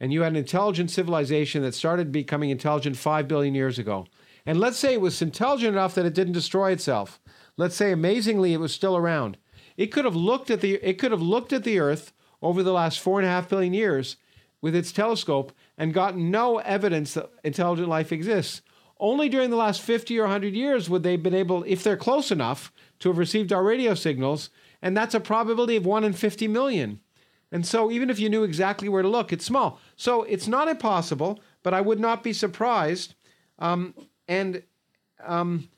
[0.00, 4.06] And you had an intelligent civilization that started becoming intelligent 5 billion years ago.
[4.44, 7.20] And let's say it was intelligent enough that it didn't destroy itself.
[7.56, 9.36] Let's say amazingly it was still around.
[9.76, 12.72] It could have looked at the it could have looked at the earth over the
[12.72, 14.16] last four and a half billion years
[14.60, 18.62] with its telescope and gotten no evidence that intelligent life exists.
[18.98, 21.96] Only during the last 50 or 100 years would they have been able if they're
[21.96, 24.50] close enough to have received our radio signals
[24.82, 27.00] and that's a probability of 1 in 50 million.
[27.52, 29.78] And so even if you knew exactly where to look, it's small.
[29.94, 33.14] So it's not impossible, but I would not be surprised.
[33.58, 33.94] Um,
[34.26, 34.62] and
[35.22, 35.68] um,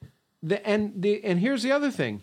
[0.43, 2.23] the and the and here's the other thing.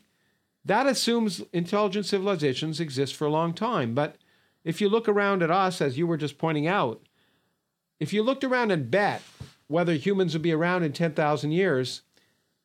[0.64, 3.94] That assumes intelligent civilizations exist for a long time.
[3.94, 4.16] But
[4.64, 7.02] if you look around at us, as you were just pointing out,
[8.00, 9.22] if you looked around and bet
[9.68, 12.02] whether humans would be around in 10,000 years,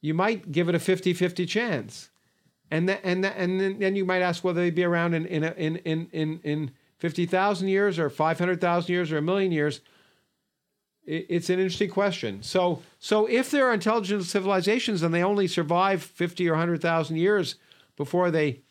[0.00, 2.10] you might give it a 50 50 chance
[2.70, 5.76] and and and then, then you might ask whether they'd be around in in in
[5.76, 9.80] in in, in fifty thousand years or five hundred thousand years or a million years.
[11.04, 12.42] It's an interesting question.
[12.42, 17.16] So so if there are intelligent civilizations and they only survive fifty or hundred thousand
[17.16, 17.56] years
[17.96, 18.62] before they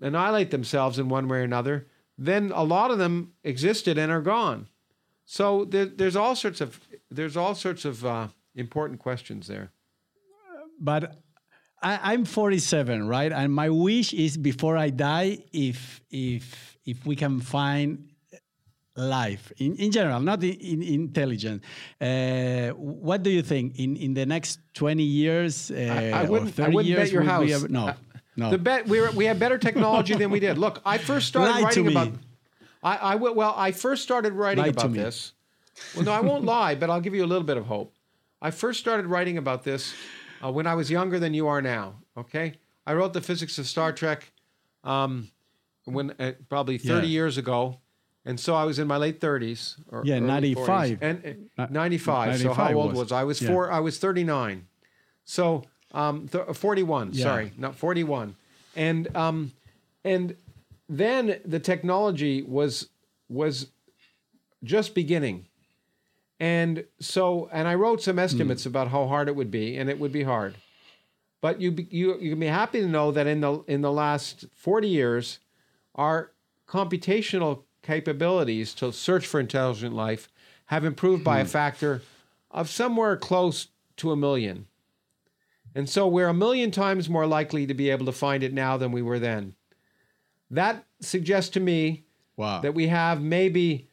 [0.00, 4.20] annihilate themselves in one way or another, then a lot of them existed and are
[4.20, 4.68] gone.
[5.24, 9.72] So there, there's all sorts of there's all sorts of uh, important questions there.
[10.78, 11.18] But
[11.82, 13.32] I, am 47, right?
[13.32, 18.08] And my wish is before I die, if if if we can find
[18.96, 21.62] life in, in general, not in, in intelligent.
[22.00, 25.70] Uh, what do you think in in the next 20 years?
[25.70, 27.50] Uh, I, I wouldn't, or 30 I wouldn't years, bet your house.
[27.50, 27.92] Have, no,
[28.36, 28.50] no.
[28.50, 30.58] The bet we were, we have better technology than we did.
[30.58, 32.12] Look, I first started lie writing about.
[32.82, 35.32] I, I well, I first started writing lie about this.
[35.94, 37.92] Well, no, I won't lie, but I'll give you a little bit of hope.
[38.40, 39.94] I first started writing about this
[40.44, 41.96] uh, when I was younger than you are now.
[42.16, 42.54] Okay,
[42.86, 44.32] I wrote the physics of Star Trek
[44.84, 45.30] um,
[45.84, 47.12] when uh, probably 30 yeah.
[47.12, 47.78] years ago,
[48.24, 49.76] and so I was in my late 30s.
[49.88, 50.66] Or yeah, 95.
[50.66, 50.98] 40s.
[51.00, 52.28] And uh, 95.
[52.28, 52.40] 95.
[52.40, 53.24] So how old was, was I?
[53.24, 53.48] was yeah.
[53.48, 53.70] four.
[53.70, 54.66] I was 39.
[55.24, 57.10] So um, th- 41.
[57.12, 57.22] Yeah.
[57.22, 58.36] Sorry, not 41.
[58.74, 59.52] And um,
[60.04, 60.36] and
[60.88, 62.88] then the technology was
[63.28, 63.68] was
[64.62, 65.46] just beginning
[66.38, 68.66] and so, and I wrote some estimates mm.
[68.66, 70.56] about how hard it would be, and it would be hard.
[71.40, 74.44] But you you you can be happy to know that in the in the last
[74.54, 75.38] 40 years,
[75.94, 76.32] our
[76.66, 80.28] computational capabilities to search for intelligent life
[80.66, 81.42] have improved by mm.
[81.42, 81.50] a hmm.
[81.50, 82.02] factor
[82.50, 84.66] of somewhere close to a million.
[85.74, 88.76] And so we're a million times more likely to be able to find it now
[88.76, 89.54] than we were then.
[90.50, 92.06] That suggests to me
[92.36, 92.60] wow.
[92.60, 93.88] that we have maybe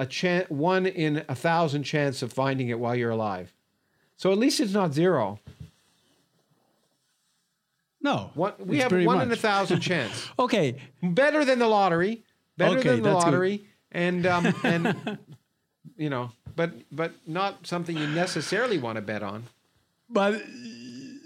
[0.00, 3.52] a chance, one in a thousand chance of finding it while you're alive.
[4.16, 5.38] So at least it's not zero.
[8.00, 8.30] No.
[8.34, 10.28] One, we have one in a thousand chance.
[10.38, 10.76] Okay.
[11.02, 12.24] Better than the lottery.
[12.56, 13.30] Better Okay, than the that's good.
[13.30, 13.64] lottery.
[13.92, 15.18] And um, and
[15.96, 19.44] you know, but but not something you necessarily want to bet on.
[20.08, 20.42] But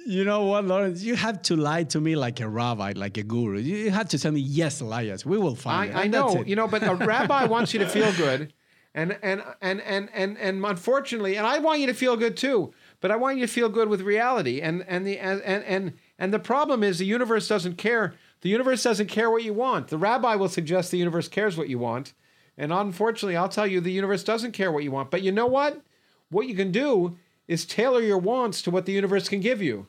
[0.06, 1.02] you know what, Lawrence?
[1.02, 3.58] You have to lie to me like a rabbi, like a guru.
[3.58, 5.96] You have to tell me, yes, Elias, we will find it.
[5.96, 8.52] I, I And that's know, you know, but a rabbi wants you to feel good,
[8.94, 12.72] and and and and and and unfortunately, and I want you to feel good too.
[13.00, 16.32] But I want you to feel good with reality, and and the and and and,
[16.32, 18.14] the problem is the universe doesn't care.
[18.42, 19.88] The universe doesn't care what you want.
[19.88, 22.12] The rabbi will suggest the universe cares what you want,
[22.56, 25.10] and unfortunately, I'll tell you the universe doesn't care what you want.
[25.10, 25.82] But you know what?
[26.30, 27.16] What you can do
[27.48, 29.88] is tailor your wants to what the universe can give you.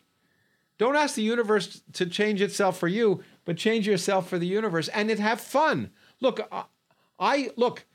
[0.77, 4.89] Don't ask the universe to change itself for you, but change yourself for the universe
[4.89, 5.91] and it have fun.
[6.19, 6.41] Look,
[7.19, 7.85] I look.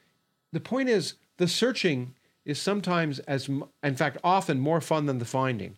[0.53, 5.25] The point is, the searching is sometimes as, in fact, often more fun than the
[5.25, 5.77] finding.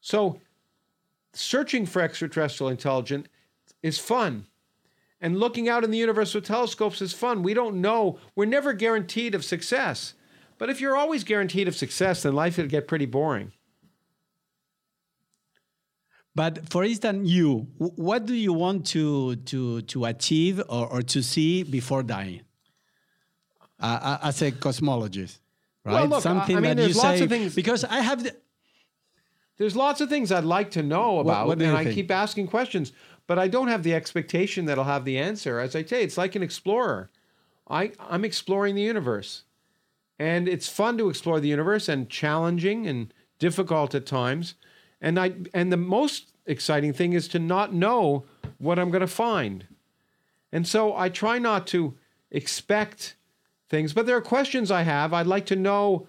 [0.00, 0.40] So,
[1.32, 3.28] searching for extraterrestrial intelligence
[3.82, 4.46] is fun.
[5.20, 7.42] And looking out in the universe with telescopes is fun.
[7.42, 8.18] We don't know.
[8.36, 10.14] We're never guaranteed of success.
[10.58, 13.52] But if you're always guaranteed of success, then life will get pretty boring.
[16.34, 21.22] But for instance, you, what do you want to to to achieve or, or to
[21.22, 22.42] see before dying?
[23.80, 25.38] As a cosmologist,
[25.84, 25.92] right?
[25.94, 28.22] Well, look, I- I mean, that there's you lots say of things- because I have.
[28.24, 28.36] The,
[29.56, 32.48] There's lots of things I'd like to know about, what do and I keep asking
[32.48, 32.92] questions,
[33.28, 35.60] but I don't have the expectation that I'll have the answer.
[35.60, 37.08] As I say, it's like an explorer.
[37.70, 39.44] I, I'm exploring the universe,
[40.18, 44.54] and it's fun to explore the universe, and challenging and difficult at times.
[45.00, 48.24] And I and the most exciting thing is to not know
[48.58, 49.66] what I'm going to find.
[50.52, 51.94] And so I try not to
[52.30, 53.14] expect
[53.74, 55.12] things, but there are questions I have.
[55.12, 56.06] I'd like to know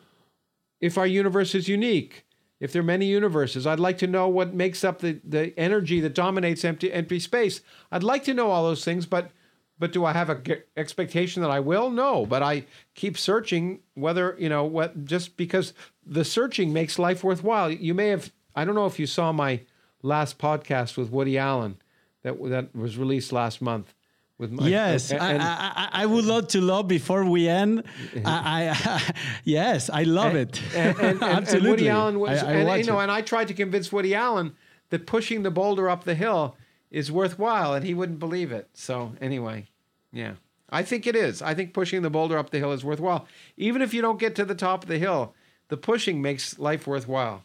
[0.80, 2.24] if our universe is unique,
[2.60, 3.66] if there are many universes.
[3.66, 7.62] I'd like to know what makes up the, the energy that dominates empty empty space.
[7.92, 9.32] I'd like to know all those things, but
[9.80, 11.90] but do I have a g- expectation that I will?
[11.90, 15.74] No, but I keep searching whether, you know, what just because
[16.06, 17.72] the searching makes life worthwhile.
[17.72, 19.62] You may have I don't know if you saw my
[20.04, 21.78] last podcast with Woody Allen
[22.22, 23.96] that that was released last month
[24.38, 27.48] with my Yes, and- I, and- I, I- I would love to love before we
[27.48, 27.84] end.
[28.26, 29.14] I, I
[29.44, 30.62] yes, I love it.
[30.76, 31.70] and, and, and- and Absolutely.
[31.70, 33.04] Woody Allen was, I, I and, you know, it.
[33.04, 34.56] and I tried to convince Woody Allen
[34.90, 36.56] that pushing the boulder up the hill
[36.92, 38.70] is worthwhile, and he wouldn't believe it.
[38.74, 39.68] So anyway,
[40.12, 40.34] yeah,
[40.70, 41.42] I think it is.
[41.42, 43.28] I think pushing the boulder up the hill is worthwhile,
[43.58, 45.34] even if you don't get to the top of the hill.
[45.68, 47.44] The pushing makes life worthwhile.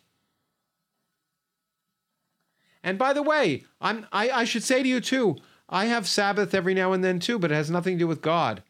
[2.82, 5.36] And by the way, I'm I, I should say to you too,
[5.70, 8.20] I have Sabbath every now and then too, but it has nothing to do with
[8.20, 8.62] God.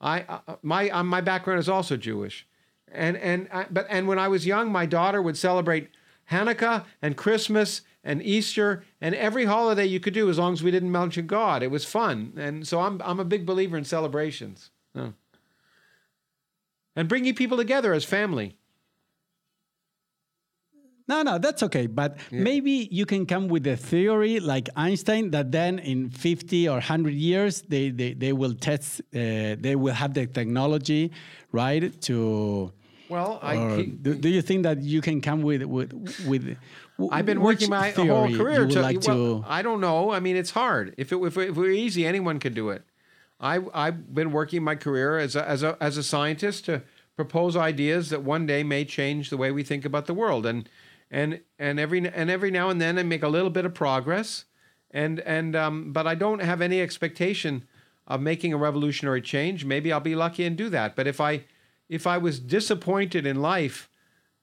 [0.00, 2.46] I uh, my uh, my background is also Jewish,
[2.90, 5.90] and and I, but and when I was young, my daughter would celebrate
[6.30, 10.70] Hanukkah and Christmas and Easter and every holiday you could do as long as we
[10.70, 11.62] didn't mention God.
[11.62, 14.70] It was fun, and so I'm I'm a big believer in celebrations.
[16.96, 18.56] And bringing people together as family.
[21.06, 21.86] No, no, that's okay.
[21.86, 26.74] But maybe you can come with a theory like Einstein that then in 50 or
[26.74, 31.12] 100 years, they, they, they will test, uh, they will have the technology,
[31.52, 32.00] right?
[32.02, 32.72] To.
[33.10, 35.62] Well, I keep- do, do you think that you can come with.
[35.64, 35.92] with,
[36.26, 36.56] with
[37.10, 38.80] I've been working my whole career to.
[38.80, 40.10] like well, to I don't know.
[40.10, 40.94] I mean, it's hard.
[40.96, 42.82] If it, if it, if it were easy, anyone could do it.
[43.40, 46.82] I I've been working my career as a, as a as a scientist to
[47.16, 50.68] propose ideas that one day may change the way we think about the world, and
[51.14, 54.46] and and every and every now and then I make a little bit of progress,
[54.90, 57.64] and and um, but I don't have any expectation
[58.08, 59.64] of making a revolutionary change.
[59.64, 60.96] Maybe I'll be lucky and do that.
[60.96, 61.44] But if I
[61.88, 63.88] if I was disappointed in life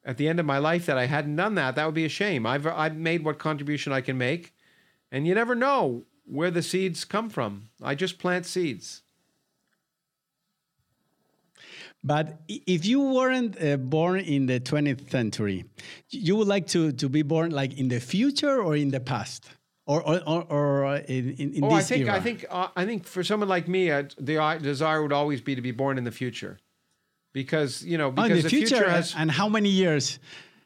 [0.05, 2.09] at the end of my life that I hadn't done that, that would be a
[2.09, 2.45] shame.
[2.45, 4.53] I've I've made what contribution I can make,
[5.11, 7.67] and you never know where the seeds come from.
[7.83, 9.01] I just plant seeds.
[12.03, 15.65] But if you weren't uh, born in the 20th century,
[16.09, 19.49] you would like to, to be born like in the future or in the past?
[19.85, 22.15] Or, or, or, or uh, in, in, Oh, I think era?
[22.15, 25.41] I think uh, I think for someone like me, uh, the uh, desire would always
[25.41, 26.59] be to be born in the future,
[27.33, 29.13] because you know Oh, because in the, future, has.
[29.17, 30.19] and how many years?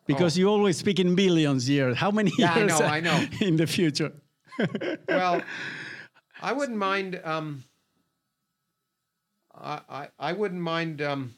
[0.06, 1.98] Because you always speak in billions years.
[1.98, 3.26] How many Yeah, I years know, I know.
[3.42, 4.12] in the future?
[5.08, 5.42] well,
[6.42, 7.20] I wouldn't mind.
[7.24, 7.64] Um,
[9.66, 11.02] I, I wouldn't mind.
[11.02, 11.36] Um,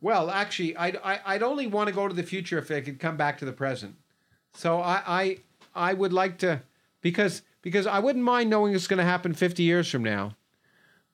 [0.00, 2.98] well, actually, I'd I, I'd only want to go to the future if I could
[2.98, 3.96] come back to the present.
[4.54, 5.38] So I I
[5.74, 6.62] I would like to
[7.00, 10.36] because because I wouldn't mind knowing it's going to happen fifty years from now.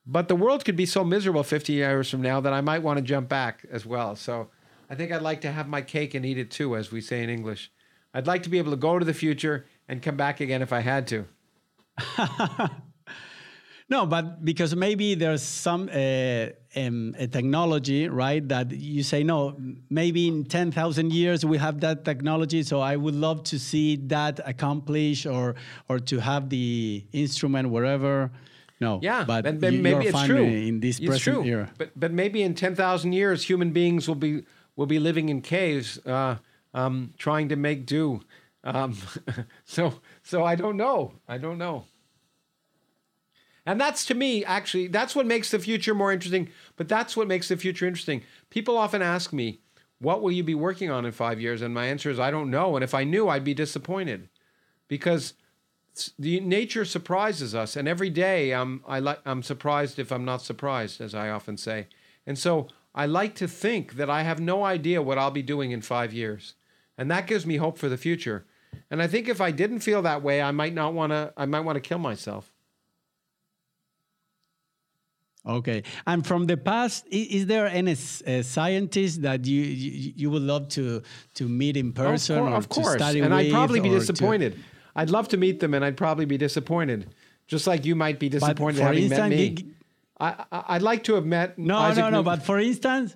[0.07, 2.97] But the world could be so miserable 50 years from now that I might want
[2.97, 4.15] to jump back as well.
[4.15, 4.49] So
[4.89, 7.23] I think I'd like to have my cake and eat it too, as we say
[7.23, 7.71] in English.
[8.13, 10.71] I'd like to be able to go to the future and come back again if
[10.71, 11.25] I had to.
[13.87, 18.47] no, but because maybe there's some uh, um, a technology, right?
[18.47, 19.55] That you say no.
[19.89, 22.63] Maybe in ten thousand years we have that technology.
[22.63, 25.55] So I would love to see that accomplished, or
[25.87, 28.31] or to have the instrument wherever.
[28.81, 31.43] No, yeah, but, but, you, maybe it's true in this it's present true.
[31.45, 31.71] era.
[31.77, 34.43] But but maybe in ten thousand years, human beings will be
[34.75, 36.37] will be living in caves, uh,
[36.73, 38.21] um, trying to make do.
[38.63, 38.97] Um,
[39.63, 41.13] so so I don't know.
[41.27, 41.85] I don't know.
[43.65, 46.49] And that's to me, actually, that's what makes the future more interesting.
[46.75, 48.23] But that's what makes the future interesting.
[48.49, 49.59] People often ask me,
[49.99, 51.61] what will you be working on in five years?
[51.61, 52.75] And my answer is, I don't know.
[52.75, 54.29] And if I knew, I'd be disappointed
[54.87, 55.33] because
[56.19, 57.75] the nature surprises us.
[57.75, 61.57] And every day I'm, I like, I'm surprised if I'm not surprised, as I often
[61.57, 61.87] say.
[62.27, 65.71] And so I like to think that I have no idea what I'll be doing
[65.71, 66.53] in five years.
[66.97, 68.45] And that gives me hope for the future.
[68.91, 71.45] And I think if I didn't feel that way, I might not want to, I
[71.45, 72.51] might want to kill myself.
[75.47, 80.41] Okay, and from the past, is, there any uh, scientist that you, you, you would
[80.41, 81.03] love to
[81.35, 82.93] to meet in person of, or of course.
[82.93, 83.33] to study and?
[83.33, 84.59] I'd probably be disappointed.
[84.95, 87.13] I'd love to meet them, and I'd probably be disappointed,
[87.47, 89.49] just like you might be disappointed having instance, met me.
[89.49, 89.71] g-
[90.19, 91.59] I, I, would like to have met.
[91.59, 92.09] No, Isaac no, no.
[92.17, 92.25] Newton.
[92.25, 93.15] But for instance,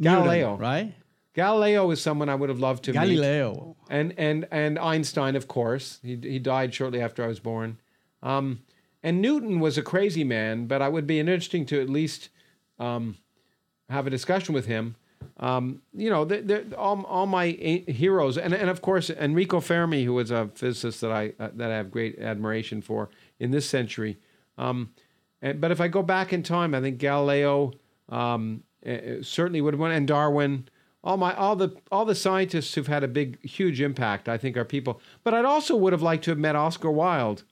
[0.00, 0.94] Galileo, Newton, right?
[1.34, 2.98] Galileo is someone I would have loved to meet.
[2.98, 3.76] Galileo.
[3.90, 6.00] and and and Einstein, of course.
[6.02, 7.78] He he died shortly after I was born.
[8.22, 8.60] Um,
[9.04, 12.30] and Newton was a crazy man, but I would be interesting to at least
[12.78, 13.18] um,
[13.90, 14.96] have a discussion with him.
[15.38, 16.26] Um, you know,
[16.76, 21.12] all, all my heroes, and, and of course Enrico Fermi, who was a physicist that
[21.12, 24.18] I uh, that I have great admiration for in this century.
[24.56, 24.94] Um,
[25.42, 27.72] and, but if I go back in time, I think Galileo
[28.08, 30.68] um, uh, certainly would have won, and Darwin.
[31.02, 34.56] All my all the all the scientists who've had a big huge impact, I think,
[34.56, 35.02] are people.
[35.22, 37.42] But I'd also would have liked to have met Oscar Wilde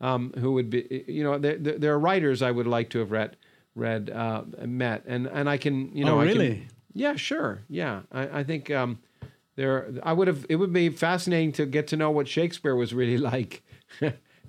[0.00, 3.10] um, who would be, you know, there, there are writers I would like to have
[3.10, 3.36] read,
[3.74, 6.48] read, uh, met, and and I can, you know, oh, I really?
[6.48, 8.00] Can, yeah, sure, yeah.
[8.12, 8.98] I, I think um,
[9.56, 10.46] there, I would have.
[10.48, 13.62] It would be fascinating to get to know what Shakespeare was really like,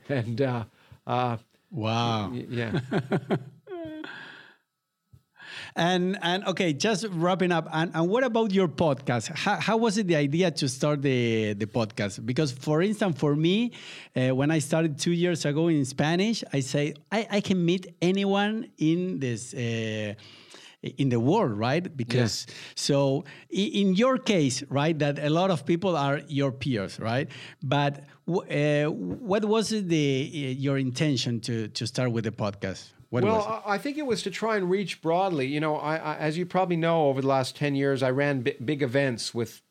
[0.08, 0.64] and uh,
[1.08, 1.38] uh,
[1.72, 2.80] wow, yeah.
[5.76, 7.68] And and okay, just wrapping up.
[7.72, 9.36] And, and what about your podcast?
[9.36, 12.26] How, how was it the idea to start the the podcast?
[12.26, 13.72] Because for instance, for me,
[14.16, 17.96] uh, when I started two years ago in Spanish, I say I, I can meet
[18.02, 19.54] anyone in this.
[19.54, 20.14] Uh,
[20.82, 21.96] in the world, right?
[21.98, 22.56] Because yeah.
[22.76, 27.28] so in your case, right, that a lot of people are your peers, right?
[27.62, 32.94] But uh, what was the your intention to to start with the podcast?
[33.12, 35.48] Well, I think it was to try and reach broadly.
[35.48, 38.42] You know, I, I, as you probably know, over the last 10 years, I ran
[38.42, 39.62] b- big events with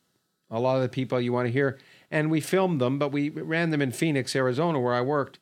[0.51, 1.79] a lot of the people you want to hear,
[2.11, 5.39] and we filmed them, but we ran them in Phoenix, Arizona, where I worked.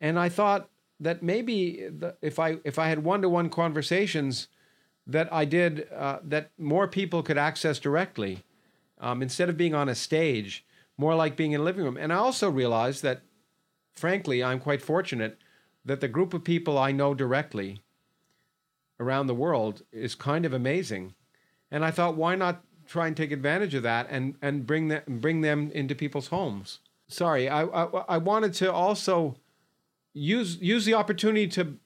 [0.00, 0.68] And I thought
[1.00, 4.48] that maybe the, if I if I had one to one conversations
[5.06, 8.44] that I did uh, that more people could access directly
[9.00, 10.66] um, instead of being on a stage,
[10.98, 11.96] more like being in a living room.
[11.96, 13.22] And I also realized that,
[13.94, 15.38] frankly, I'm quite fortunate
[15.88, 17.80] that the group of people I know directly
[19.00, 21.14] around the world is kind of amazing.
[21.70, 25.02] And I thought, why not try and take advantage of that and, and bring, them,
[25.06, 26.80] bring them into people's homes?
[27.06, 29.36] Sorry, I, I, I wanted to also
[30.12, 31.78] use, use the opportunity to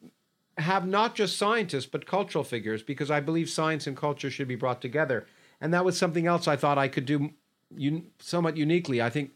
[0.58, 4.56] have not just scientists, but cultural figures, because I believe science and culture should be
[4.56, 5.26] brought together.
[5.60, 7.30] And that was something else I thought I could do
[7.78, 9.00] un- somewhat uniquely.
[9.00, 9.30] I think,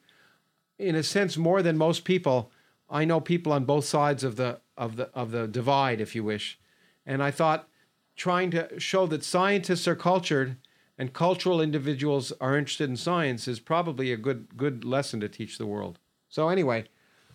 [0.78, 2.50] in a sense, more than most people,
[2.88, 6.22] I know people on both sides of the of the of the divide, if you
[6.24, 6.58] wish,
[7.04, 7.68] and I thought
[8.14, 10.56] trying to show that scientists are cultured
[10.98, 15.58] and cultural individuals are interested in science is probably a good good lesson to teach
[15.58, 15.98] the world.
[16.28, 16.86] So anyway,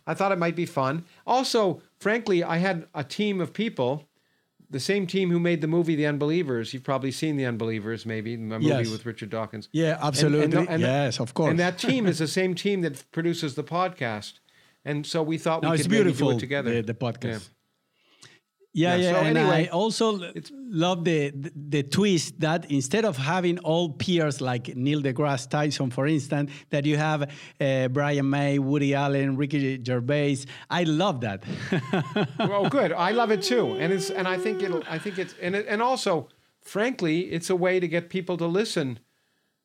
[0.07, 1.05] I thought it might be fun.
[1.27, 4.07] Also, frankly, I had a team of people,
[4.69, 6.73] the same team who made the movie The Unbelievers.
[6.73, 8.89] You've probably seen The Unbelievers, maybe a movie Yes.
[8.89, 9.69] with Richard Dawkins.
[9.71, 10.57] Yeah, absolutely.
[10.57, 11.51] And- and- yes, of course.
[11.51, 14.33] And that team is the same team that produces the podcast.
[14.85, 16.31] And so we thought no, we it's could beautiful.
[16.31, 16.73] do it together.
[16.75, 17.49] The, the podcast.
[18.73, 19.11] Yeah, Yeah, yeah.
[19.11, 23.89] so and anyway, I also love the, the the twist that instead of having all
[23.89, 27.29] peers like Neil deGrasse Tyson, for instance, that you have
[27.59, 30.45] uh, Brian May, Woody Allen, Ricky Gervais.
[30.69, 31.43] I love that.
[32.39, 32.93] well, good.
[32.93, 34.83] I love it too, and it's and I think it'll.
[34.89, 36.29] I think it's and it, and also,
[36.61, 38.99] frankly, it's a way to get people to listen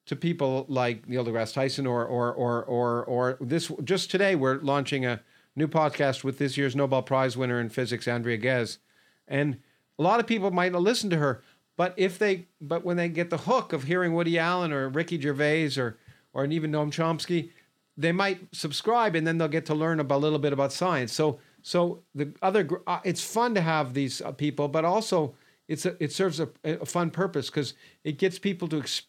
[0.06, 3.70] to people like Neil deGrasse Tyson or or or or or this.
[3.84, 5.20] Just today, we're launching a
[5.54, 8.78] new podcast with this year's Nobel Prize winner in physics, Andrea Ghez,
[9.26, 9.58] and
[9.98, 11.42] a lot of people might listen to her,
[11.76, 15.20] but if they but when they get the hook of hearing Woody Allen or Ricky
[15.20, 15.98] Gervais or
[16.32, 17.50] or even Noam Chomsky,
[17.96, 21.12] they might subscribe and then they'll get to learn about, a little bit about science.
[21.12, 25.34] So so the other uh, it's fun to have these uh, people, but also
[25.68, 29.02] it's a, it serves a, a fun purpose because it gets people to ex-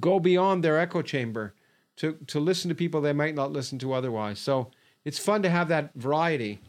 [0.00, 1.54] go beyond their echo chamber
[1.96, 4.38] to to listen to people they might not listen to otherwise.
[4.38, 4.70] So
[5.04, 6.60] it's fun to have that variety,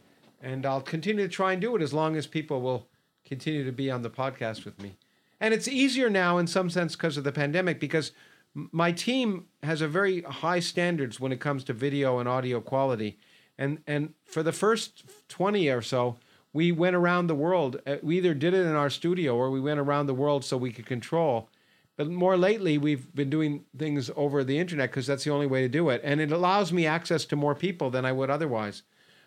[0.42, 2.88] and I'll continue to try and do it as long as people will
[3.26, 4.96] continue to be on the podcast with me.
[5.40, 8.12] And it's easier now in some sense because of the pandemic because
[8.54, 13.18] my team has a very high standards when it comes to video and audio quality.
[13.58, 16.18] And and for the first 20 or so,
[16.54, 17.82] we went around the world.
[17.86, 20.56] Uh, we either did it in our studio or we went around the world so
[20.56, 21.50] we could control.
[21.96, 25.62] But more lately, we've been doing things over the internet because that's the only way
[25.62, 26.02] to do it.
[26.04, 28.82] And it allows me access to more people than I would otherwise.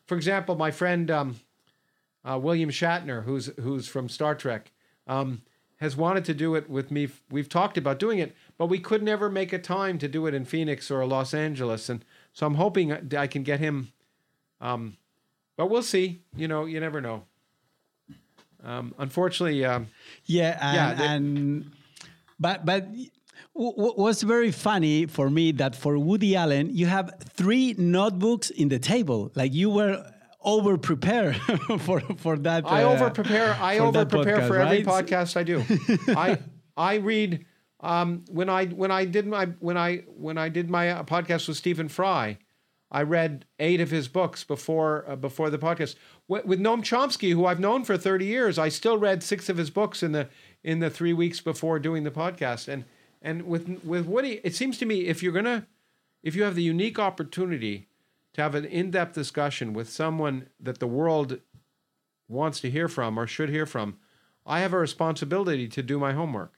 [0.04, 1.36] For example, my friend um,
[2.28, 4.72] uh, William Shatner, who's, who's from Star Trek,
[5.06, 5.42] um,
[5.76, 7.08] has wanted to do it with me.
[7.30, 10.34] We've talked about doing it, but we could never make a time to do it
[10.34, 11.88] in Phoenix or Los Angeles.
[11.88, 13.92] And so I'm hoping I can get him.
[14.60, 14.96] Um,
[15.56, 16.22] but we'll see.
[16.34, 17.24] You know, you never know.
[18.64, 19.88] Um, unfortunately, um,
[20.24, 21.72] yeah, and, yeah, they, and
[22.38, 22.88] but but
[23.52, 28.78] what's very funny for me that for Woody Allen you have three notebooks in the
[28.78, 30.04] table, like you were
[30.42, 31.34] over prepare
[31.80, 32.64] for for that.
[32.66, 33.56] I uh, over prepare.
[33.60, 35.04] I over prepare podcast, for every right?
[35.04, 35.64] podcast I do.
[36.16, 36.38] I
[36.76, 37.44] I read
[37.80, 41.48] um, when I when I did my when I when I did my uh, podcast
[41.48, 42.38] with Stephen Fry.
[42.88, 45.96] I read eight of his books before uh, before the podcast.
[46.28, 49.70] With Noam Chomsky, who I've known for thirty years, I still read six of his
[49.70, 50.28] books in the
[50.66, 52.66] in the three weeks before doing the podcast.
[52.66, 52.84] And
[53.22, 55.66] and with with Woody, it seems to me if you're gonna
[56.22, 57.86] if you have the unique opportunity
[58.34, 61.38] to have an in-depth discussion with someone that the world
[62.28, 63.96] wants to hear from or should hear from,
[64.44, 66.52] I have a responsibility to do my homework.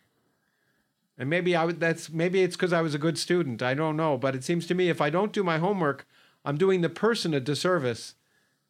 [1.18, 3.62] And maybe I would, that's maybe it's because I was a good student.
[3.62, 6.06] I don't know, but it seems to me if I don't do my homework,
[6.44, 8.14] I'm doing the person a disservice,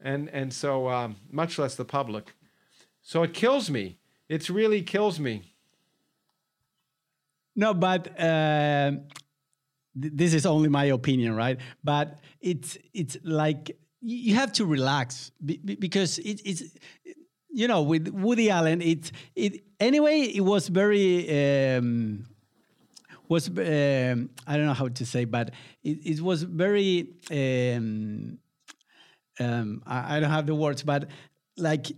[0.01, 2.35] and and so um, much less the public.
[3.03, 3.99] So it kills me.
[4.29, 5.43] It really kills me.
[7.57, 8.93] No, but uh,
[10.01, 11.59] th- this is only my opinion, right?
[11.83, 16.63] But it's it's like you have to relax because it, it's
[17.51, 22.27] you know with Woody Allen it it anyway it was very um,
[23.29, 25.51] was um, I don't know how to say, but
[25.83, 27.09] it, it was very.
[27.31, 28.39] Um,
[29.41, 31.09] um, I, I, don't have the words, but
[31.57, 31.89] like.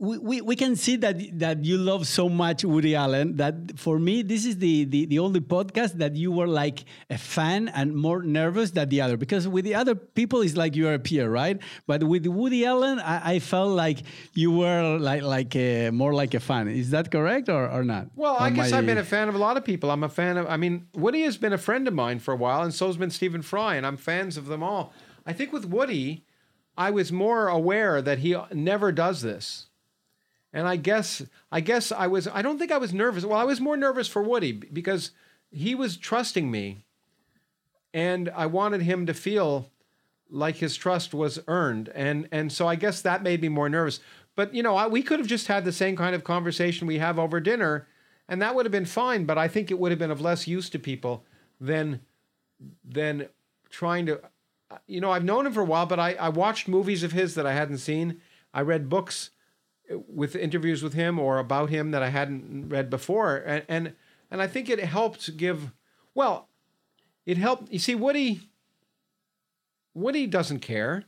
[0.00, 4.22] We, we can see that that you love so much Woody Allen that for me
[4.22, 8.22] this is the, the the only podcast that you were like a fan and more
[8.22, 9.16] nervous than the other.
[9.16, 11.58] Because with the other people it's like you're a peer right?
[11.88, 14.02] But with Woody Allen I, I felt like
[14.34, 16.68] you were like like a, more like a fan.
[16.68, 18.06] Is that correct or, or not?
[18.14, 18.78] Well or I guess my...
[18.78, 19.90] I've been a fan of a lot of people.
[19.90, 22.36] I'm a fan of I mean Woody has been a friend of mine for a
[22.36, 24.92] while and so's been Stephen Fry and I'm fans of them all.
[25.26, 26.24] I think with Woody
[26.76, 29.67] I was more aware that he never does this
[30.52, 31.22] and I guess
[31.52, 33.24] I guess I was I don't think I was nervous.
[33.24, 35.10] Well, I was more nervous for Woody because
[35.50, 36.84] he was trusting me
[37.92, 39.70] and I wanted him to feel
[40.30, 44.00] like his trust was earned and and so I guess that made me more nervous.
[44.36, 46.98] But you know, I, we could have just had the same kind of conversation we
[46.98, 47.86] have over dinner
[48.28, 50.46] and that would have been fine, but I think it would have been of less
[50.46, 51.24] use to people
[51.60, 52.00] than
[52.84, 53.28] than
[53.70, 54.20] trying to
[54.70, 57.12] uh, you know, I've known him for a while, but I, I watched movies of
[57.12, 58.20] his that I hadn't seen.
[58.52, 59.30] I read books
[60.06, 63.92] with interviews with him or about him that I hadn't read before, and and,
[64.30, 65.72] and I think it helped give.
[66.14, 66.48] Well,
[67.26, 67.72] it helped.
[67.72, 68.42] You see, Woody.
[69.94, 71.04] Woody doesn't care,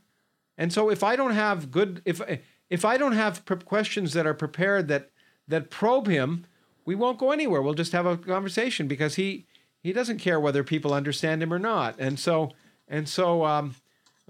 [0.57, 2.21] and so if I don't have good, if
[2.69, 5.11] if I don't have questions that are prepared that
[5.47, 6.45] that probe him,
[6.85, 7.61] we won't go anywhere.
[7.61, 9.45] We'll just have a conversation because he
[9.81, 12.51] he doesn't care whether people understand him or not, and so
[12.87, 13.75] and so um,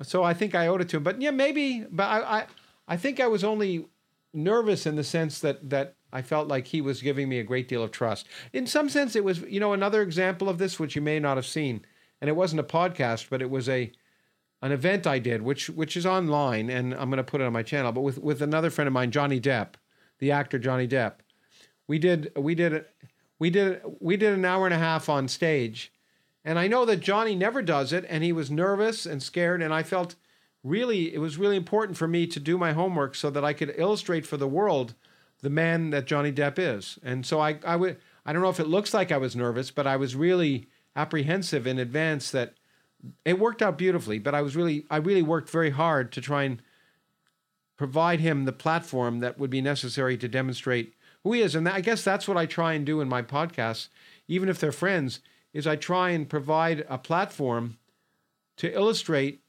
[0.01, 1.03] so I think I owed it to him.
[1.03, 1.85] But yeah, maybe.
[1.89, 2.45] But I I,
[2.87, 3.85] I think I was only
[4.33, 7.67] nervous in the sense that that I felt like he was giving me a great
[7.67, 8.27] deal of trust.
[8.53, 11.37] In some sense, it was you know another example of this which you may not
[11.37, 11.85] have seen,
[12.19, 13.91] and it wasn't a podcast, but it was a
[14.61, 17.53] an event I did, which which is online, and I'm going to put it on
[17.53, 17.91] my channel.
[17.91, 19.75] But with with another friend of mine, Johnny Depp,
[20.19, 21.15] the actor Johnny Depp,
[21.87, 22.85] we did we did
[23.39, 25.91] we did we did an hour and a half on stage,
[26.45, 29.73] and I know that Johnny never does it, and he was nervous and scared, and
[29.73, 30.15] I felt
[30.63, 33.73] really, it was really important for me to do my homework so that I could
[33.77, 34.93] illustrate for the world
[35.41, 36.99] the man that Johnny Depp is.
[37.03, 39.71] And so I, I would, I don't know if it looks like I was nervous,
[39.71, 42.53] but I was really apprehensive in advance that
[43.25, 44.19] it worked out beautifully.
[44.19, 46.61] But I was really, I really worked very hard to try and
[47.77, 50.93] provide him the platform that would be necessary to demonstrate
[51.23, 51.55] who he is.
[51.55, 53.87] And I guess that's what I try and do in my podcasts,
[54.27, 55.21] even if they're friends,
[55.53, 57.77] is I try and provide a platform
[58.57, 59.40] to illustrate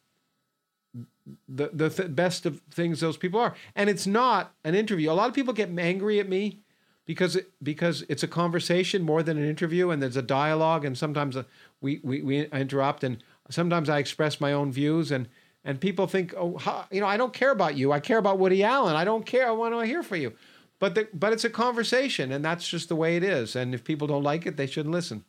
[1.49, 3.55] the the th- best of things those people are.
[3.75, 5.11] And it's not an interview.
[5.11, 6.61] A lot of people get angry at me
[7.05, 10.97] because it, because it's a conversation more than an interview, and there's a dialogue, and
[10.97, 11.45] sometimes uh,
[11.81, 15.29] we, we we interrupt, and sometimes I express my own views, and
[15.65, 17.93] and people think, oh, how, you know, I don't care about you.
[17.93, 18.97] I care about Woody Allen.
[18.97, 19.47] I don't care.
[19.47, 20.33] I want to hear from you.
[20.79, 23.55] But the, but it's a conversation, and that's just the way it is.
[23.55, 25.25] And if people don't like it, they shouldn't listen.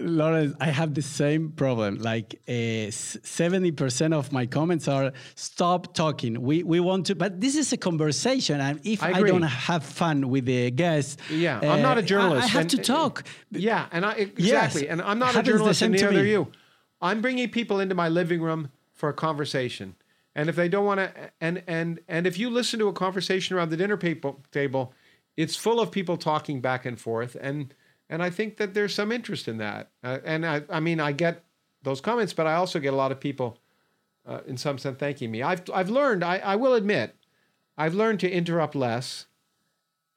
[0.00, 1.98] Lawrence, I have the same problem.
[1.98, 7.14] Like uh, seventy uh, percent of my comments are "Stop talking." We we want to,
[7.14, 11.16] but this is a conversation, and if I, I don't have fun with the guests,
[11.30, 12.42] yeah, uh, I'm not a journalist.
[12.42, 13.24] I, I have and, to talk.
[13.50, 16.48] Yeah, and I exactly, yes, and I'm not a journalist, and neither are you.
[17.00, 19.96] I'm bringing people into my living room for a conversation,
[20.34, 23.56] and if they don't want to, and and and if you listen to a conversation
[23.56, 24.92] around the dinner table,
[25.36, 27.74] it's full of people talking back and forth, and
[28.10, 29.90] and I think that there's some interest in that.
[30.02, 31.44] Uh, and I, I mean, I get
[31.82, 33.56] those comments, but I also get a lot of people,
[34.26, 35.42] uh, in some sense, thanking me.
[35.42, 37.14] I've, I've learned, I, I will admit,
[37.78, 39.26] I've learned to interrupt less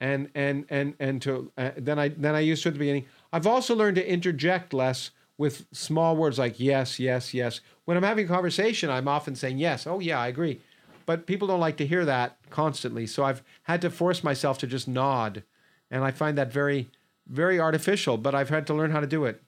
[0.02, 3.06] and, and, and, and to, uh, than, I, than I used to at the beginning.
[3.32, 7.62] I've also learned to interject less with small words like yes, yes, yes.
[7.86, 10.62] When I'm having a conversation, I'm often saying yes, oh, yeah, I agree.
[11.06, 13.06] But people don't like to hear that constantly.
[13.06, 15.44] So I've had to force myself to just nod.
[15.92, 16.90] And I find that very,
[17.28, 19.42] very artificial, but I've had to learn how to do it.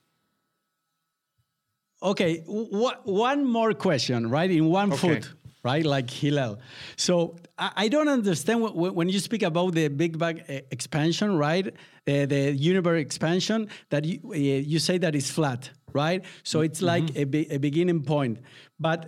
[2.02, 4.52] Okay, one more question, right?
[4.52, 5.16] In one okay.
[5.16, 5.34] foot,
[5.64, 5.84] right?
[5.84, 6.60] Like Hillel.
[6.98, 10.42] So I don't understand when you speak about the Big Bang
[10.72, 11.68] expansion, right?
[11.68, 16.24] Uh, the universe expansion, that you, uh, you say that it's flat, right?
[16.44, 17.22] So it's like mm -hmm.
[17.22, 18.40] a, be a, beginning point,
[18.78, 19.00] but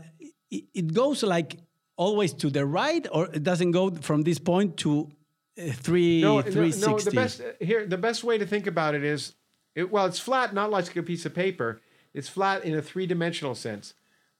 [0.49, 1.57] it goes like
[1.98, 5.10] always to the right, or it doesn't go from this point to
[5.57, 8.93] three no, three no, no, the best uh, here the best way to think about
[8.93, 9.34] it is
[9.75, 11.81] it, well it's flat not like a piece of paper.
[12.13, 13.93] It's flat in a three-dimensional sense.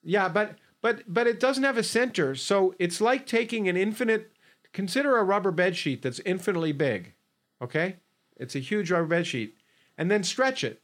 [0.04, 4.32] Yeah but but but it doesn't have a center so it's like taking an infinite
[4.74, 7.14] consider a rubber bed sheet that's infinitely big
[7.62, 7.96] okay?
[8.36, 9.56] It's a huge rubber bed sheet
[9.98, 10.82] and then stretch it.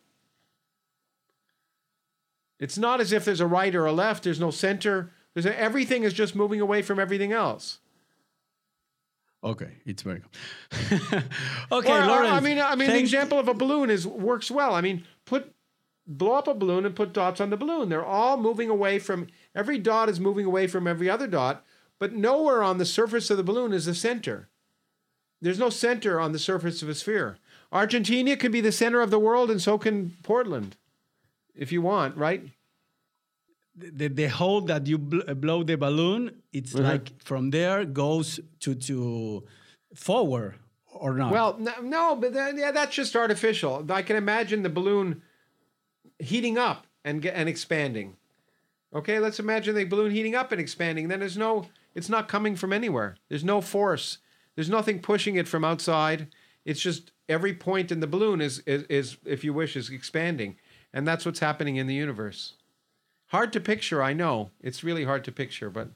[2.60, 5.60] It's not as if there's a right or a left there's no center there's a,
[5.60, 7.80] everything is just moving away from everything else
[9.44, 11.24] Okay, it's very good.
[11.72, 12.32] okay, well, Lawrence.
[12.32, 14.74] I mean, I mean, the example of a balloon is works well.
[14.74, 15.53] I mean, put
[16.07, 17.90] blow up a balloon and put dots on the balloon.
[17.90, 21.65] They're all moving away from every dot is moving away from every other dot,
[21.99, 24.48] but nowhere on the surface of the balloon is the center.
[25.41, 27.38] There's no center on the surface of a sphere.
[27.72, 30.78] Argentina can be the center of the world, and so can Portland,
[31.53, 32.44] if you want, right?
[33.76, 36.91] The, the hole that you bl blow the balloon, it's mm -hmm.
[36.91, 39.44] like from there goes to to
[39.95, 40.54] forward
[40.94, 41.32] or not?
[41.32, 43.86] Well, no, no but then, yeah, that's just artificial.
[44.00, 45.22] I can imagine the balloon
[46.20, 48.16] heating up and and expanding.
[48.94, 51.08] Okay, let's imagine the balloon heating up and expanding.
[51.08, 53.18] Then there's no, it's not coming from anywhere.
[53.28, 54.20] There's no force.
[54.56, 56.28] There's nothing pushing it from outside.
[56.64, 60.58] It's just every point in the balloon is, is, is if you wish, is expanding.
[60.94, 62.54] And that's what's happening in the universe.
[63.34, 64.51] Hard to picture, I know.
[64.61, 65.89] It's really hard to picture, but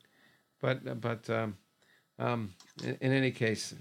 [0.59, 1.57] but but um,
[2.17, 3.75] um, in, in any case,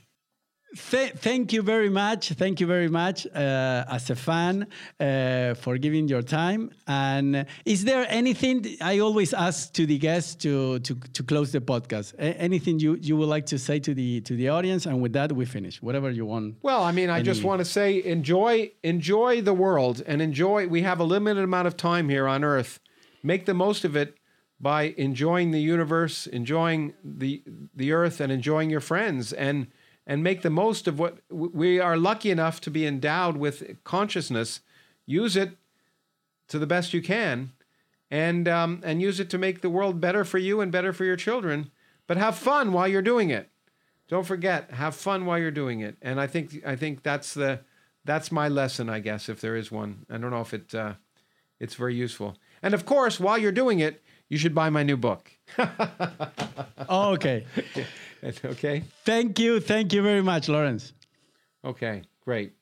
[0.90, 2.32] Th thank you very much.
[2.32, 4.66] Thank you very much uh, as a fan
[5.00, 6.70] uh, for giving your time.
[6.86, 11.60] And is there anything I always ask to the guests to to, to close the
[11.60, 12.12] podcast?
[12.18, 14.84] A anything you, you would like to say to the to the audience?
[14.84, 15.80] And with that, we finish.
[15.80, 16.56] Whatever you want.
[16.62, 20.68] Well, I mean, I just want to say enjoy enjoy the world and enjoy.
[20.68, 22.80] We have a limited amount of time here on Earth
[23.26, 24.16] make the most of it
[24.58, 27.42] by enjoying the universe, enjoying the
[27.74, 29.66] the earth, and enjoying your friends, and
[30.06, 34.60] and make the most of what we are lucky enough to be endowed with consciousness.
[35.04, 35.58] Use it
[36.48, 37.52] to the best you can,
[38.10, 41.04] and um, and use it to make the world better for you and better for
[41.04, 41.70] your children.
[42.06, 43.50] But have fun while you're doing it.
[44.08, 45.96] Don't forget, have fun while you're doing it.
[46.00, 47.60] And I think I think that's the
[48.04, 50.06] that's my lesson, I guess, if there is one.
[50.08, 50.94] I don't know if it uh,
[51.58, 52.36] it's very useful.
[52.66, 55.30] And of course, while you're doing it, you should buy my new book.
[56.88, 57.46] oh, okay.
[58.44, 58.82] okay.
[59.04, 59.60] Thank you.
[59.60, 60.92] Thank you very much, Lawrence.
[61.64, 62.55] Okay, great.